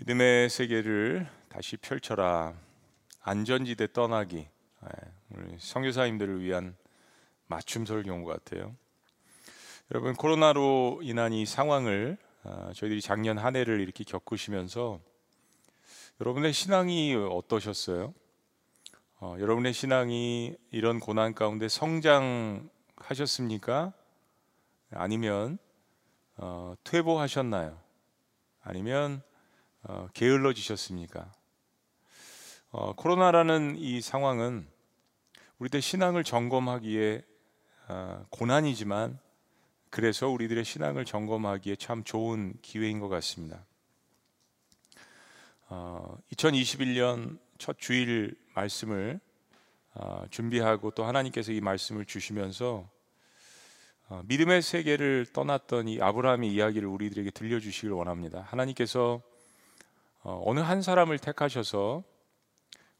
믿음의 0.00 0.48
세계를 0.48 1.28
다시 1.50 1.76
펼쳐라. 1.76 2.54
안전지대 3.20 3.92
떠나기. 3.92 4.38
예, 4.38 4.88
우리 5.28 5.56
성교사님들을 5.58 6.42
위한 6.42 6.74
맞춤 7.46 7.84
설교인 7.84 8.24
것 8.24 8.42
같아요. 8.42 8.74
여러분 9.90 10.14
코로나로 10.14 11.00
인한 11.02 11.34
이 11.34 11.44
상황을 11.44 12.16
아, 12.44 12.72
저희들이 12.74 13.02
작년 13.02 13.36
한 13.36 13.56
해를 13.56 13.80
이렇게 13.80 14.02
겪으시면서 14.04 15.00
여러분의 16.22 16.54
신앙이 16.54 17.14
어떠셨어요? 17.14 18.14
어, 19.16 19.36
여러분의 19.38 19.74
신앙이 19.74 20.56
이런 20.70 20.98
고난 20.98 21.34
가운데 21.34 21.68
성장하셨습니까? 21.68 23.92
아니면 24.92 25.58
어, 26.38 26.72
퇴보하셨나요? 26.84 27.78
아니면 28.62 29.22
어, 29.82 30.08
게을러지셨습니까? 30.12 31.32
어, 32.70 32.92
코로나라는 32.94 33.76
이 33.78 34.00
상황은 34.00 34.68
우리들 35.58 35.80
신앙을 35.80 36.22
점검하기에 36.22 37.22
어, 37.88 38.26
고난이지만 38.30 39.18
그래서 39.88 40.28
우리들의 40.28 40.64
신앙을 40.64 41.04
점검하기에 41.04 41.76
참 41.76 42.04
좋은 42.04 42.54
기회인 42.62 43.00
것 43.00 43.08
같습니다. 43.08 43.64
2021년 45.68 47.36
어, 47.36 47.38
첫 47.58 47.78
주일 47.78 48.36
말씀을 48.54 49.20
어, 49.94 50.24
준비하고 50.30 50.92
또 50.92 51.04
하나님께서 51.04 51.52
이 51.52 51.60
말씀을 51.60 52.04
주시면서 52.04 52.88
어, 54.08 54.22
믿음의 54.26 54.62
세계를 54.62 55.26
떠났던 55.32 55.88
이 55.88 56.00
아브라함의 56.00 56.52
이야기를 56.52 56.86
우리들에게 56.88 57.30
들려주시길 57.30 57.90
원합니다. 57.90 58.42
하나님께서 58.42 59.22
어, 60.22 60.42
어느 60.44 60.60
한 60.60 60.82
사람을 60.82 61.18
택하셔서 61.18 62.02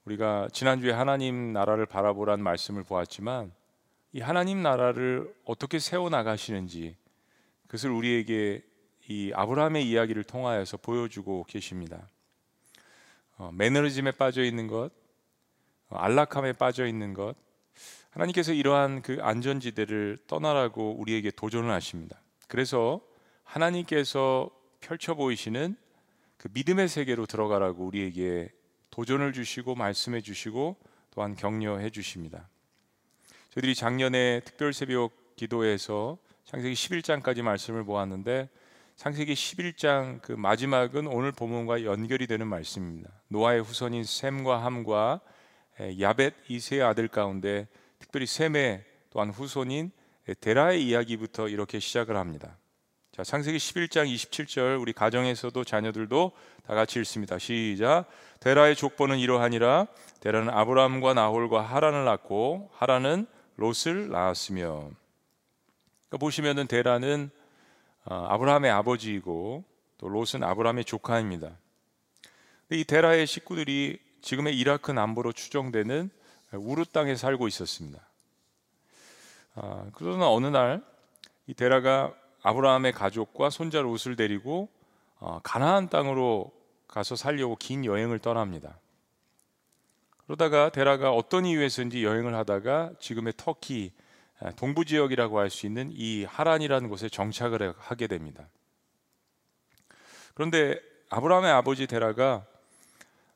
우리가 0.04 0.48
지난주에 0.52 0.92
하나님 0.92 1.52
나라를 1.52 1.84
바라보란 1.84 2.42
말씀을 2.42 2.82
보았지만 2.82 3.52
이 4.12 4.20
하나님 4.20 4.62
나라를 4.62 5.32
어떻게 5.44 5.78
세워 5.78 6.08
나가시는지 6.08 6.96
그것을 7.66 7.90
우리에게 7.90 8.64
이 9.08 9.32
아브라함의 9.34 9.88
이야기를 9.88 10.24
통하여서 10.24 10.78
보여주고 10.78 11.44
계십니다. 11.44 12.08
어, 13.36 13.50
매너리즘에 13.52 14.12
빠져 14.12 14.42
있는 14.42 14.66
것, 14.66 14.90
어, 15.88 15.96
안락함에 15.96 16.54
빠져 16.54 16.86
있는 16.86 17.12
것, 17.12 17.34
하나님께서 18.10 18.52
이러한 18.52 19.02
그 19.02 19.18
안전지대를 19.20 20.18
떠나라고 20.26 20.96
우리에게 20.98 21.30
도전을 21.30 21.70
하십니다. 21.70 22.20
그래서 22.48 23.00
하나님께서 23.44 24.50
펼쳐 24.80 25.14
보이시는 25.14 25.76
그 26.40 26.48
믿음의 26.54 26.88
세계로 26.88 27.26
들어가라고 27.26 27.84
우리에게 27.84 28.48
도전을 28.90 29.34
주시고 29.34 29.74
말씀해 29.74 30.22
주시고 30.22 30.74
또한 31.10 31.36
격려해 31.36 31.90
주십니다. 31.90 32.48
저희들이 33.50 33.74
작년에 33.74 34.40
특별 34.46 34.72
새벽 34.72 35.12
기도에서 35.36 36.16
창세기 36.46 36.72
11장까지 36.74 37.42
말씀을 37.42 37.84
보았는데 37.84 38.48
창세기 38.96 39.34
11장 39.34 40.22
그 40.22 40.32
마지막은 40.32 41.08
오늘 41.08 41.30
본문과 41.30 41.84
연결이 41.84 42.26
되는 42.26 42.46
말씀입니다. 42.46 43.10
노아의 43.28 43.60
후손인 43.60 44.04
셈과 44.04 44.64
함과 44.64 45.20
야벳 46.00 46.34
이 46.48 46.58
세 46.58 46.80
아들 46.80 47.08
가운데 47.08 47.68
특별히 47.98 48.24
셈의 48.24 48.82
또한 49.10 49.28
후손인 49.28 49.90
데라의 50.40 50.86
이야기부터 50.86 51.48
이렇게 51.48 51.80
시작을 51.80 52.16
합니다. 52.16 52.56
자, 53.12 53.24
창세기 53.24 53.58
11장 53.58 54.12
27절 54.14 54.80
우리 54.80 54.92
가정에서도 54.92 55.64
자녀들도 55.64 56.32
다 56.64 56.74
같이 56.74 57.00
읽습니다. 57.00 57.38
시작. 57.38 58.04
데라의 58.38 58.76
족보는 58.76 59.18
이러하니라. 59.18 59.88
데라는 60.20 60.50
아브라함과 60.50 61.14
나홀과 61.14 61.60
하란을 61.60 62.04
낳고 62.04 62.70
하란은 62.74 63.26
롯을 63.56 64.10
낳았으며. 64.10 64.90
그러니까 66.08 66.18
보시면은 66.20 66.68
데라는 66.68 67.30
어, 68.04 68.26
아브라함의 68.30 68.70
아버지이고 68.70 69.64
또 69.98 70.08
롯은 70.08 70.44
아브라함의 70.44 70.84
조카입니다. 70.84 71.50
이 72.70 72.84
데라의 72.84 73.26
식구들이 73.26 73.98
지금의 74.22 74.56
이라크 74.56 74.92
남부로 74.92 75.32
추정되는 75.32 76.10
우르 76.52 76.84
땅에 76.84 77.16
살고 77.16 77.48
있었습니다. 77.48 78.00
아, 79.56 79.86
그러나 79.94 80.30
어느 80.30 80.46
날 80.46 80.90
이 81.50 81.54
데라가 81.54 82.14
아브라함의 82.42 82.92
가족과 82.92 83.50
손자 83.50 83.80
롯을 83.80 84.16
데리고 84.16 84.68
어, 85.18 85.40
가나안 85.42 85.88
땅으로 85.88 86.52
가서 86.88 87.14
살려고 87.16 87.56
긴 87.56 87.84
여행을 87.84 88.18
떠납니다. 88.18 88.78
그러다가 90.24 90.70
데라가 90.70 91.12
어떤 91.12 91.44
이유에서인지 91.44 92.04
여행을 92.04 92.34
하다가 92.34 92.92
지금의 93.00 93.34
터키 93.36 93.92
동부 94.56 94.84
지역이라고 94.84 95.38
할 95.38 95.50
수 95.50 95.66
있는 95.66 95.90
이 95.92 96.24
하란이라는 96.24 96.88
곳에 96.88 97.08
정착을 97.08 97.74
하게 97.76 98.06
됩니다. 98.06 98.48
그런데 100.34 100.80
아브라함의 101.10 101.50
아버지 101.50 101.86
데라가 101.86 102.46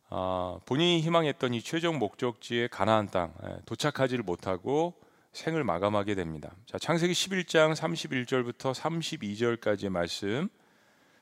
어, 0.09 0.61
본인이 0.65 1.01
희망했던 1.01 1.55
이 1.55 1.61
최종 1.61 1.99
목적지의 1.99 2.69
가나안 2.69 3.11
땅 3.11 3.35
도착하지를 3.67 4.23
못하고 4.23 4.95
생을 5.35 5.65
마감하게 5.65 6.15
됩니다. 6.15 6.53
자, 6.65 6.79
창세기 6.79 7.13
11장 7.13 7.75
31절부터 7.75 8.73
32절까지의 8.73 9.91
말씀. 9.91 10.49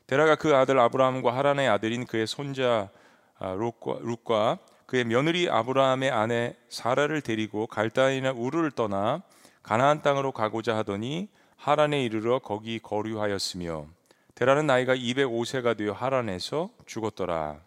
데라가 0.06 0.36
그 0.36 0.54
아들 0.54 0.78
아브라함과 0.78 1.34
하란의 1.34 1.68
아들인 1.68 2.06
그의 2.06 2.26
손자 2.26 2.90
아, 3.38 3.54
롯과, 3.54 4.00
롯과 4.00 4.58
그의 4.84 5.04
며느리 5.04 5.48
아브라함의 5.48 6.10
아내 6.10 6.54
사라를 6.68 7.22
데리고 7.22 7.66
갈다이나 7.66 8.32
우르를 8.32 8.70
떠나 8.72 9.22
가나안 9.62 10.02
땅으로 10.02 10.32
가고자 10.32 10.76
하더니 10.76 11.30
하란에 11.56 12.04
이르러 12.04 12.38
거기 12.38 12.78
거류하였으며 12.80 13.86
데라는 14.34 14.66
나이가 14.66 14.94
205세가 14.94 15.76
되어 15.76 15.92
하란에서 15.92 16.68
죽었더라. 16.84 17.60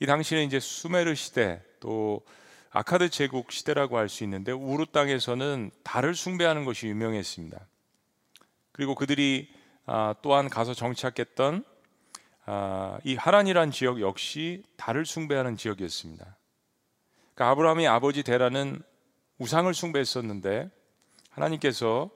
이 0.00 0.06
당시는 0.06 0.44
이제 0.44 0.60
수메르 0.60 1.14
시대 1.14 1.62
또 1.80 2.22
아카드 2.76 3.08
제국 3.08 3.52
시대라고 3.52 3.96
할 3.96 4.10
수 4.10 4.22
있는데 4.24 4.52
우르 4.52 4.84
땅에서는 4.84 5.70
달을 5.82 6.14
숭배하는 6.14 6.66
것이 6.66 6.86
유명했습니다. 6.88 7.58
그리고 8.72 8.94
그들이 8.94 9.48
아, 9.86 10.14
또한 10.20 10.50
가서 10.50 10.74
정착했던 10.74 11.64
아, 12.44 12.98
이 13.02 13.14
하란이란 13.16 13.70
지역 13.70 14.02
역시 14.02 14.62
달을 14.76 15.06
숭배하는 15.06 15.56
지역이었습니다. 15.56 16.36
그러니까 17.34 17.50
아브라함의 17.50 17.88
아버지 17.88 18.22
데라는 18.22 18.82
우상을 19.38 19.72
숭배했었는데 19.72 20.68
하나님께서 21.30 22.10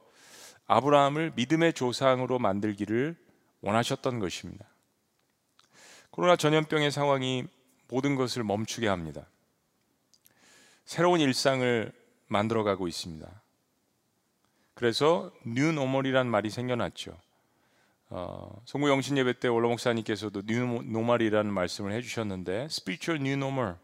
아브라함을 0.67 1.33
믿음의 1.37 1.73
조상으로 1.73 2.39
만들기를 2.39 3.17
원하셨던 3.63 4.19
것입니다. 4.19 4.67
코로나 6.11 6.37
전염병의 6.37 6.91
상황이 6.91 7.47
모든 7.89 8.15
것을 8.15 8.45
멈추게 8.45 8.89
합니다. 8.89 9.27
새로운 10.91 11.21
일상을 11.21 11.93
만들어가고 12.27 12.89
있습니다. 12.89 13.43
그래서 14.75 15.31
new 15.47 15.71
normal이란 15.71 16.27
말이 16.27 16.51
생겨났죠. 16.51 17.17
어, 18.09 18.61
송구 18.65 18.89
영신 18.89 19.17
예배 19.17 19.39
때 19.39 19.47
원로 19.47 19.69
목사님께서도 19.69 20.43
new 20.47 20.83
normal이라는 20.83 21.53
말씀을 21.53 21.93
해주셨는데 21.93 22.65
spiritual 22.65 23.25
new 23.25 23.37
normal. 23.37 23.77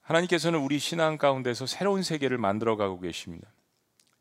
하나님께서는 0.00 0.60
우리 0.60 0.78
신앙 0.78 1.18
가운데서 1.18 1.66
새로운 1.66 2.02
세계를 2.02 2.38
만들어가고 2.38 2.98
계십니다. 2.98 3.48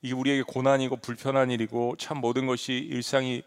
이게 0.02 0.14
우리에게 0.14 0.42
고난이고 0.42 0.98
불편한 0.98 1.52
일이고 1.52 1.96
참 1.96 2.18
모든 2.18 2.48
것이 2.48 2.74
일상이 2.74 3.44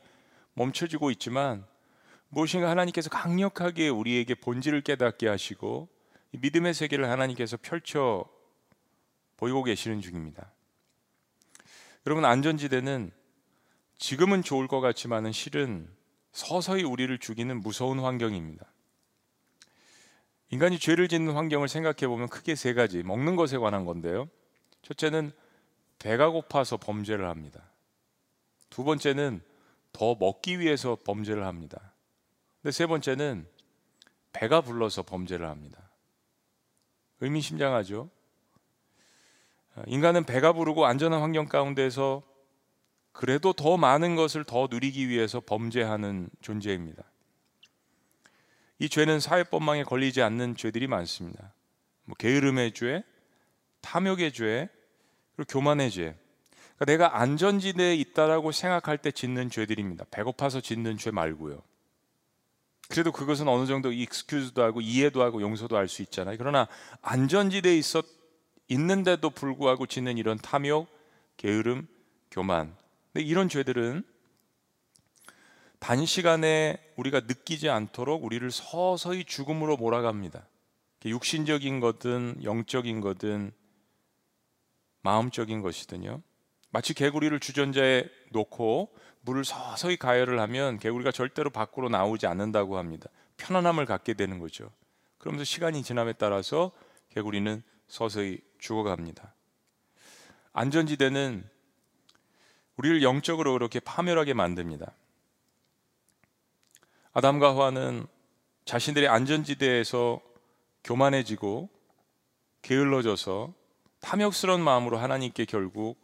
멈춰지고 0.55 1.11
있지만 1.11 1.67
무엇인가 2.31 2.71
하나님께서 2.71 3.11
강력하게 3.11 3.91
우리에게 3.91 4.35
본질을 4.35 4.81
깨닫게 4.81 5.29
하시고 5.29 6.00
믿음의 6.39 6.75
세계를 6.75 7.09
하나님께서 7.09 7.57
펼쳐 7.57 8.25
보이고 9.37 9.63
계시는 9.63 10.01
중입니다. 10.01 10.53
여러분 12.07 12.25
안전지대는 12.25 13.11
지금은 13.99 14.43
좋을 14.43 14.69
것 14.69 14.81
같지만은 14.81 15.33
실은 15.33 15.89
서서히 16.33 16.85
우리를 16.85 17.17
죽이는 17.19 17.61
무서운 17.61 18.01
환경입니다. 18.01 18.65
인간이 20.51 20.79
죄를 20.79 21.09
짓는 21.09 21.35
환경을 21.35 21.69
생각해 21.69 22.09
보면 22.09 22.29
크게 22.29 22.55
세 22.55 22.75
가지 22.75 23.03
먹는 23.03 23.37
것에 23.37 23.59
관한 23.59 23.85
건데요. 23.85 24.29
첫째는 24.83 25.33
배가 25.99 26.31
고파서 26.31 26.77
범죄를 26.77 27.29
합니다. 27.29 27.63
두 28.71 28.85
번째는 28.85 29.43
더 29.93 30.15
먹기 30.15 30.59
위해서 30.59 30.97
범죄를 31.05 31.45
합니다. 31.45 31.93
근데 32.63 32.73
세 32.73 32.87
번째는 32.87 33.47
배가 34.33 34.61
불러서 34.61 35.03
범죄를 35.03 35.47
합니다. 35.47 35.90
의미심장하죠. 37.21 38.11
아, 39.77 39.83
인간은 39.87 40.25
배가 40.25 40.53
부르고 40.53 40.87
안전한 40.87 41.21
환경 41.21 41.47
가운데서 41.47 42.23
그래도 43.13 43.53
더 43.53 43.77
많은 43.77 44.17
것을 44.17 44.45
더 44.45 44.69
누리기 44.71 45.09
위해서 45.09 45.41
범죄하는 45.41 46.31
존재입니다. 46.41 47.03
이 48.79 48.89
죄는 48.89 49.21
사회법망에 49.21 49.85
걸리지 49.85 50.23
않는 50.23 50.57
죄들이 50.57 50.87
많습니다. 50.87 51.53
뭐 52.05 52.17
게으름의 52.17 52.73
죄, 52.73 53.05
탐욕의 53.83 54.33
죄, 54.33 54.69
그리고 55.37 55.49
교만의 55.53 55.91
죄. 55.91 56.17
그러니까 56.77 56.85
내가 56.87 57.21
안전지대에 57.21 57.95
있다라고 57.97 58.53
생각할 58.53 58.97
때 58.99 59.11
짓는 59.11 59.51
죄들입니다. 59.51 60.07
배고파서 60.11 60.61
짓는 60.61 60.97
죄 60.97 61.11
말고요. 61.11 61.63
그래도 62.91 63.13
그것은 63.13 63.47
어느 63.47 63.67
정도 63.67 63.93
익스큐즈도 63.93 64.63
하고 64.63 64.81
이해도 64.81 65.23
하고 65.23 65.41
용서도 65.41 65.77
할 65.77 65.89
수 65.89 66.03
있잖아요. 66.03 66.37
그러나 66.39 66.67
안전지대에 67.03 67.77
있었 67.77 68.05
있는데도 68.69 69.31
불구하고 69.31 69.87
짓는 69.87 70.19
이런 70.19 70.39
탐욕, 70.39 70.89
게으름, 71.37 71.89
교만. 72.31 72.77
근데 73.13 73.27
이런 73.27 73.49
죄들은 73.49 74.05
단시간에 75.79 76.79
우리가 76.97 77.21
느끼지 77.21 77.69
않도록 77.69 78.25
우리를 78.25 78.51
서서히 78.51 79.25
죽음으로 79.25 79.77
몰아갑니다. 79.77 80.47
육신적인 81.05 81.81
거든 81.81 82.41
영적인 82.45 83.01
거든 83.01 83.53
마음적인 85.03 85.63
것이든요. 85.63 86.23
마치 86.71 86.95
개구리를 86.95 87.39
주전자에 87.41 88.05
놓고 88.31 88.95
물을 89.23 89.45
서서히 89.45 89.97
가열을 89.97 90.41
하면 90.41 90.79
개구리가 90.79 91.13
절대로 91.13 91.51
밖으로 91.51 91.89
나오지 91.89 92.27
않는다고 92.27 92.79
합니다. 92.79 93.09
편안함을 93.37 93.87
갖게 93.87 94.15
되는 94.15 94.39
거죠. 94.39 94.71
그러면서 95.19 95.45
시간이 95.45 95.83
지남에 95.83 96.15
따라서 96.15 96.73
개구리는 97.11 97.63
서서히 97.89 98.41
죽어갑니다. 98.59 99.35
안전지대는 100.53 101.49
우리를 102.77 103.03
영적으로 103.03 103.53
그렇게 103.53 103.81
파멸하게 103.81 104.35
만듭니다. 104.35 104.93
아담과 107.13 107.51
하와는 107.51 108.07
자신들의 108.65 109.09
안전지대에서 109.09 110.21
교만해지고 110.85 111.69
게을러져서 112.63 113.53
탐욕스러운 114.01 114.63
마음으로 114.63 114.97
하나님께 114.97 115.45
결국 115.45 115.99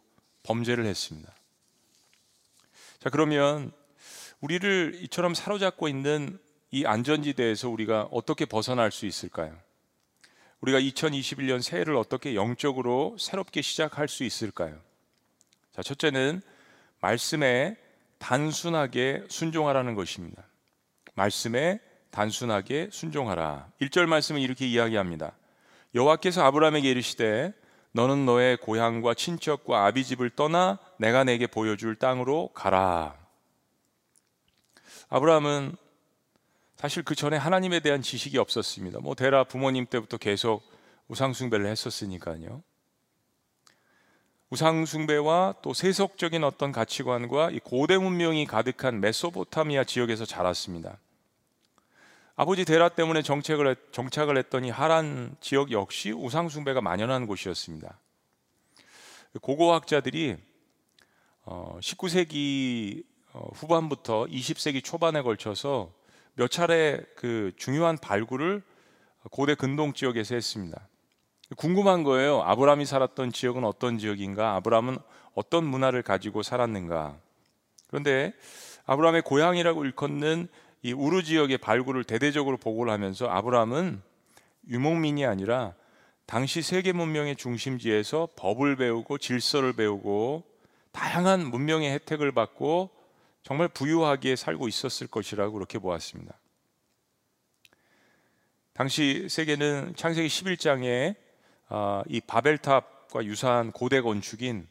범죄를 0.47 0.85
했습니다. 0.85 1.31
자, 2.99 3.09
그러면 3.09 3.71
우리를 4.39 4.99
이처럼 5.03 5.33
사로잡고 5.33 5.87
있는 5.87 6.39
이 6.71 6.85
안전지대에서 6.85 7.69
우리가 7.69 8.07
어떻게 8.11 8.45
벗어날 8.45 8.91
수 8.91 9.05
있을까요? 9.05 9.55
우리가 10.61 10.79
2021년 10.79 11.61
새해를 11.61 11.95
어떻게 11.95 12.33
영적으로 12.33 13.15
새롭게 13.19 13.61
시작할 13.61 14.07
수 14.07 14.23
있을까요? 14.23 14.79
자, 15.71 15.83
첫째는 15.83 16.41
말씀에 17.01 17.77
단순하게 18.17 19.25
순종하라는 19.29 19.93
것입니다. 19.93 20.43
말씀에 21.13 21.79
단순하게 22.09 22.89
순종하라. 22.91 23.69
1절 23.81 24.07
말씀은 24.07 24.41
이렇게 24.41 24.65
이야기합니다. 24.65 25.33
여호와께서 25.93 26.43
아브라함에게 26.43 26.89
이르시되 26.89 27.53
너는 27.97 28.27
너의 28.27 28.57
고향과 28.57 29.15
친척과 29.15 29.87
아비 29.87 30.05
집을 30.05 30.29
떠나 30.29 30.77
내가 30.97 31.23
내게 31.23 31.47
보여줄 31.47 31.95
땅으로 31.95 32.51
가라. 32.53 33.17
아브라함은 35.09 35.75
사실 36.75 37.01
그 37.01 37.15
전에 37.15 37.37
하나님에 37.37 37.79
대한 37.79 38.03
지식이 38.03 38.37
없었습니다. 38.37 38.99
뭐 38.99 39.15
데라 39.15 39.45
부모님 39.45 39.87
때부터 39.87 40.17
계속 40.17 40.61
우상숭배를 41.07 41.65
했었으니까요. 41.65 42.61
우상숭배와 44.51 45.55
또 45.63 45.73
세속적인 45.73 46.43
어떤 46.43 46.71
가치관과 46.71 47.49
이 47.49 47.57
고대 47.57 47.97
문명이 47.97 48.45
가득한 48.45 48.99
메소포타미아 49.01 49.85
지역에서 49.85 50.23
자랐습니다. 50.23 50.99
아버지 52.39 52.65
데라 52.65 52.89
때문에 52.89 53.23
정책을 53.23 53.67
했, 53.67 53.91
정착을 53.91 54.37
했더니 54.37 54.69
하란 54.69 55.35
지역 55.41 55.71
역시 55.71 56.11
우상숭배가 56.11 56.81
만연한 56.81 57.25
곳이었습니다. 57.25 57.99
고고학자들이 59.41 60.37
19세기 61.45 63.03
어, 63.33 63.39
어, 63.39 63.49
후반부터 63.55 64.25
20세기 64.25 64.83
초반에 64.83 65.23
걸쳐서 65.23 65.91
몇 66.35 66.51
차례 66.51 67.01
그 67.15 67.53
중요한 67.57 67.97
발굴을 67.97 68.61
고대 69.31 69.55
근동 69.55 69.93
지역에서 69.93 70.35
했습니다. 70.35 70.87
궁금한 71.57 72.03
거예요. 72.03 72.43
아브라함이 72.43 72.85
살았던 72.85 73.31
지역은 73.31 73.63
어떤 73.63 73.97
지역인가? 73.97 74.53
아브라함은 74.57 74.99
어떤 75.33 75.65
문화를 75.65 76.03
가지고 76.03 76.43
살았는가? 76.43 77.17
그런데 77.87 78.33
아브라함의 78.85 79.23
고향이라고 79.23 79.85
일컫는 79.85 80.49
이 80.81 80.93
우르 80.93 81.23
지역의 81.23 81.57
발굴을 81.57 82.03
대대적으로 82.03 82.57
보고를 82.57 82.91
하면서 82.91 83.27
아브라함은 83.27 84.01
유목민이 84.69 85.25
아니라 85.25 85.73
당시 86.25 86.61
세계 86.61 86.91
문명의 86.91 87.35
중심지에서 87.35 88.29
법을 88.35 88.75
배우고 88.75 89.17
질서를 89.17 89.73
배우고 89.73 90.43
다양한 90.91 91.45
문명의 91.47 91.91
혜택을 91.93 92.31
받고 92.31 92.89
정말 93.43 93.69
부유하게 93.69 94.35
살고 94.35 94.67
있었을 94.67 95.07
것이라고 95.07 95.53
그렇게 95.53 95.79
보았습니다. 95.79 96.37
당시 98.73 99.27
세계는 99.29 99.93
창세기 99.95 100.27
11장에 100.27 101.15
아, 101.69 102.03
이 102.07 102.21
바벨탑과 102.21 103.25
유사한 103.25 103.71
고대 103.71 104.01
건축인 104.01 104.67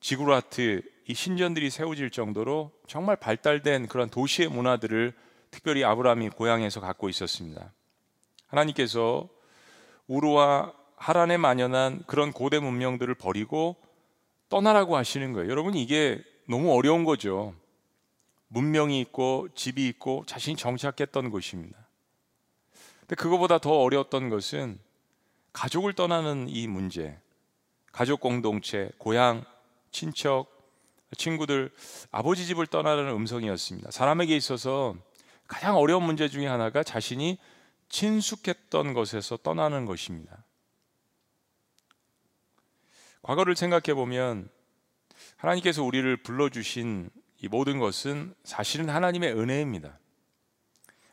지구라트 0.00 0.82
이 1.06 1.14
신전들이 1.14 1.70
세워질 1.70 2.10
정도로 2.10 2.70
정말 2.86 3.16
발달된 3.16 3.88
그런 3.88 4.10
도시의 4.10 4.48
문화들을 4.48 5.14
특별히 5.58 5.82
아브라함이 5.82 6.30
고향에서 6.30 6.80
갖고 6.80 7.08
있었습니다. 7.08 7.72
하나님께서 8.46 9.28
우르와 10.06 10.72
하란에 10.94 11.36
만연한 11.36 12.04
그런 12.06 12.32
고대 12.32 12.60
문명들을 12.60 13.12
버리고 13.16 13.74
떠나라고 14.48 14.96
하시는 14.96 15.32
거예요. 15.32 15.50
여러분 15.50 15.74
이게 15.74 16.22
너무 16.48 16.72
어려운 16.72 17.02
거죠. 17.04 17.54
문명이 18.46 19.00
있고 19.00 19.48
집이 19.56 19.88
있고 19.88 20.22
자신이 20.26 20.54
정착했던 20.56 21.30
곳입니다. 21.30 21.76
근데 23.00 23.16
그거보다 23.16 23.58
더 23.58 23.80
어려웠던 23.80 24.28
것은 24.28 24.78
가족을 25.52 25.92
떠나는 25.92 26.48
이 26.48 26.68
문제. 26.68 27.18
가족 27.90 28.20
공동체, 28.20 28.90
고향, 28.98 29.44
친척, 29.90 30.46
친구들, 31.16 31.72
아버지 32.12 32.46
집을 32.46 32.68
떠나라는 32.68 33.12
음성이었습니다. 33.12 33.90
사람에게 33.90 34.36
있어서 34.36 34.94
가장 35.48 35.76
어려운 35.76 36.04
문제 36.04 36.28
중에 36.28 36.46
하나가 36.46 36.82
자신이 36.82 37.38
친숙했던 37.88 38.92
것에서 38.92 39.38
떠나는 39.38 39.86
것입니다. 39.86 40.44
과거를 43.22 43.56
생각해 43.56 43.94
보면 43.94 44.48
하나님께서 45.36 45.82
우리를 45.82 46.18
불러주신 46.18 47.10
이 47.40 47.48
모든 47.48 47.78
것은 47.78 48.34
사실은 48.44 48.88
하나님의 48.88 49.32
은혜입니다. 49.32 49.98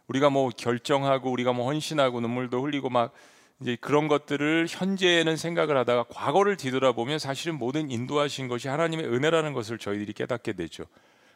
우리가 0.08 0.30
뭐 0.30 0.50
결정하고 0.50 1.32
우리가 1.32 1.54
뭐 1.54 1.66
헌신하고 1.68 2.20
눈물도 2.20 2.62
흘리고 2.64 2.90
막 2.90 3.14
이제 3.62 3.78
그런 3.80 4.08
것들을 4.08 4.68
현재에는 4.70 5.38
생각을 5.38 5.78
하다가 5.78 6.06
과거를 6.10 6.58
뒤돌아보면 6.58 7.20
사실은 7.20 7.58
모든 7.58 7.90
인도하신 7.90 8.48
것이 8.48 8.68
하나님의 8.68 9.08
은혜라는 9.08 9.54
것을 9.54 9.78
저희들이 9.78 10.14
깨닫게 10.14 10.54
되죠. 10.54 10.86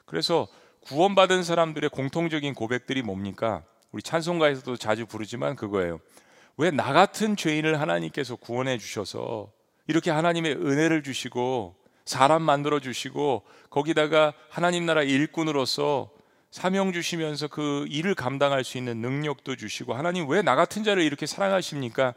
그래서 0.05 0.47
구원받은 0.81 1.43
사람들의 1.43 1.89
공통적인 1.89 2.53
고백들이 2.53 3.01
뭡니까? 3.01 3.63
우리 3.91 4.01
찬송가에서도 4.01 4.77
자주 4.77 5.05
부르지만 5.05 5.55
그거예요. 5.55 6.00
왜 6.57 6.71
나 6.71 6.91
같은 6.93 7.36
죄인을 7.36 7.79
하나님께서 7.79 8.36
구원해 8.36 8.77
주셔서 8.77 9.51
이렇게 9.88 10.12
하나님의 10.12 10.55
은혜를 10.55 11.03
주시고 11.03 11.75
사람 12.05 12.41
만들어 12.41 12.79
주시고 12.79 13.43
거기다가 13.69 14.33
하나님 14.50 14.86
나라 14.86 15.03
일꾼으로서 15.03 16.12
사명 16.51 16.91
주시면서 16.91 17.48
그 17.48 17.86
일을 17.89 18.15
감당할 18.15 18.63
수 18.63 18.77
있는 18.77 18.98
능력도 19.01 19.55
주시고 19.55 19.93
하나님 19.93 20.27
왜 20.27 20.41
나 20.41 20.55
같은 20.55 20.83
자를 20.83 21.03
이렇게 21.03 21.25
사랑하십니까? 21.25 22.13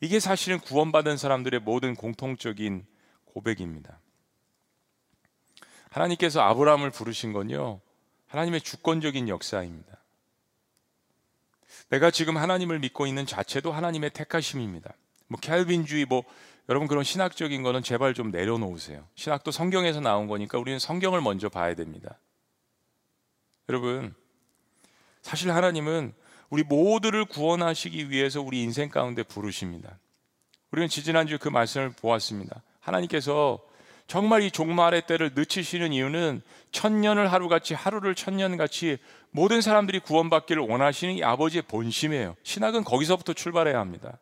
이게 0.00 0.20
사실은 0.20 0.58
구원받은 0.58 1.16
사람들의 1.16 1.60
모든 1.60 1.94
공통적인 1.94 2.84
고백입니다. 3.24 3.98
하나님께서 5.90 6.42
아브라함을 6.42 6.90
부르신 6.90 7.32
건요. 7.32 7.80
하나님의 8.36 8.60
주권적인 8.60 9.30
역사입니다. 9.30 9.96
내가 11.88 12.10
지금 12.10 12.36
하나님을 12.36 12.78
믿고 12.80 13.06
있는 13.06 13.24
자체도 13.24 13.72
하나님의 13.72 14.10
택하심입니다. 14.10 14.92
뭐 15.28 15.40
캘빈주의 15.40 16.04
뭐 16.04 16.22
여러분 16.68 16.86
그런 16.86 17.02
신학적인 17.02 17.62
거는 17.62 17.82
제발 17.82 18.12
좀 18.12 18.30
내려놓으세요. 18.30 19.06
신학도 19.14 19.52
성경에서 19.52 20.00
나온 20.00 20.26
거니까 20.26 20.58
우리는 20.58 20.78
성경을 20.78 21.22
먼저 21.22 21.48
봐야 21.48 21.74
됩니다. 21.74 22.18
여러분 23.70 24.14
사실 25.22 25.50
하나님은 25.50 26.12
우리 26.50 26.62
모두를 26.62 27.24
구원하시기 27.24 28.10
위해서 28.10 28.42
우리 28.42 28.62
인생 28.62 28.90
가운데 28.90 29.22
부르십니다. 29.22 29.98
우리는 30.72 30.88
지지난주 30.88 31.38
그 31.38 31.48
말씀을 31.48 31.90
보았습니다. 31.90 32.62
하나님께서 32.80 33.64
정말 34.06 34.42
이 34.42 34.50
종말의 34.50 35.06
때를 35.06 35.32
늦추시는 35.34 35.92
이유는 35.92 36.42
천년을 36.70 37.32
하루같이 37.32 37.74
하루를 37.74 38.14
천년같이 38.14 38.98
모든 39.30 39.60
사람들이 39.60 39.98
구원받기를 40.00 40.62
원하시는 40.62 41.14
이 41.14 41.24
아버지의 41.24 41.62
본심이에요. 41.62 42.36
신학은 42.42 42.84
거기서부터 42.84 43.32
출발해야 43.32 43.78
합니다. 43.78 44.18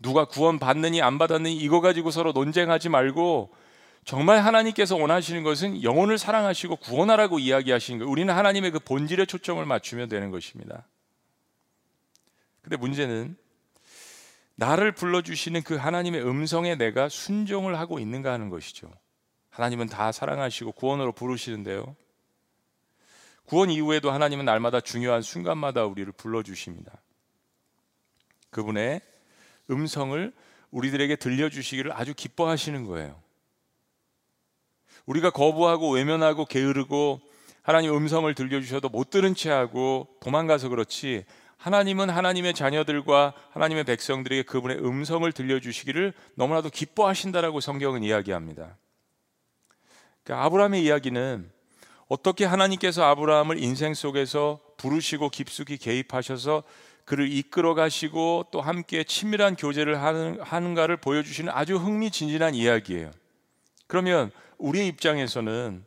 누가 0.00 0.24
구원받느니 0.24 1.00
안 1.02 1.18
받았느니 1.18 1.56
이거 1.56 1.80
가지고 1.80 2.10
서로 2.10 2.32
논쟁하지 2.32 2.88
말고 2.88 3.54
정말 4.04 4.40
하나님께서 4.44 4.96
원하시는 4.96 5.42
것은 5.44 5.82
영혼을 5.82 6.18
사랑하시고 6.18 6.76
구원하라고 6.76 7.38
이야기하시는 7.38 8.00
거예요. 8.00 8.10
우리는 8.10 8.34
하나님의 8.34 8.72
그 8.72 8.78
본질에 8.80 9.24
초점을 9.24 9.64
맞추면 9.64 10.08
되는 10.08 10.30
것입니다. 10.30 10.86
근데 12.60 12.76
문제는 12.76 13.36
나를 14.56 14.92
불러주시는 14.92 15.62
그 15.62 15.76
하나님의 15.76 16.22
음성에 16.22 16.76
내가 16.76 17.08
순종을 17.08 17.78
하고 17.78 17.98
있는가 17.98 18.32
하는 18.32 18.50
것이죠. 18.50 18.90
하나님은 19.50 19.86
다 19.86 20.12
사랑하시고 20.12 20.72
구원으로 20.72 21.12
부르시는데요. 21.12 21.96
구원 23.44 23.70
이후에도 23.70 24.10
하나님은 24.10 24.44
날마다 24.44 24.80
중요한 24.80 25.22
순간마다 25.22 25.84
우리를 25.84 26.10
불러주십니다. 26.12 26.92
그분의 28.50 29.00
음성을 29.70 30.32
우리들에게 30.70 31.16
들려주시기를 31.16 31.92
아주 31.92 32.14
기뻐하시는 32.14 32.84
거예요. 32.84 33.20
우리가 35.06 35.30
거부하고 35.30 35.90
외면하고 35.92 36.46
게으르고 36.46 37.20
하나님 37.62 37.94
음성을 37.94 38.32
들려주셔도 38.34 38.88
못 38.88 39.10
들은 39.10 39.34
채 39.34 39.50
하고 39.50 40.08
도망가서 40.20 40.68
그렇지 40.68 41.24
하나님은 41.56 42.10
하나님의 42.10 42.54
자녀들과 42.54 43.32
하나님의 43.52 43.84
백성들에게 43.84 44.42
그분의 44.42 44.78
음성을 44.78 45.30
들려주시기를 45.32 46.12
너무나도 46.34 46.70
기뻐하신다라고 46.70 47.60
성경은 47.60 48.02
이야기합니다. 48.02 48.76
그러니까 50.22 50.46
아브라함의 50.46 50.84
이야기는 50.84 51.50
어떻게 52.08 52.44
하나님께서 52.44 53.04
아브라함을 53.04 53.62
인생 53.62 53.94
속에서 53.94 54.60
부르시고 54.76 55.30
깊숙이 55.30 55.78
개입하셔서 55.78 56.64
그를 57.04 57.30
이끌어 57.30 57.74
가시고 57.74 58.46
또 58.50 58.60
함께 58.60 59.04
친밀한 59.04 59.56
교제를 59.56 60.02
하는, 60.02 60.40
하는가를 60.40 60.96
보여주시는 60.96 61.52
아주 61.54 61.76
흥미진진한 61.76 62.54
이야기예요. 62.54 63.10
그러면 63.86 64.30
우리의 64.58 64.86
입장에서는 64.88 65.84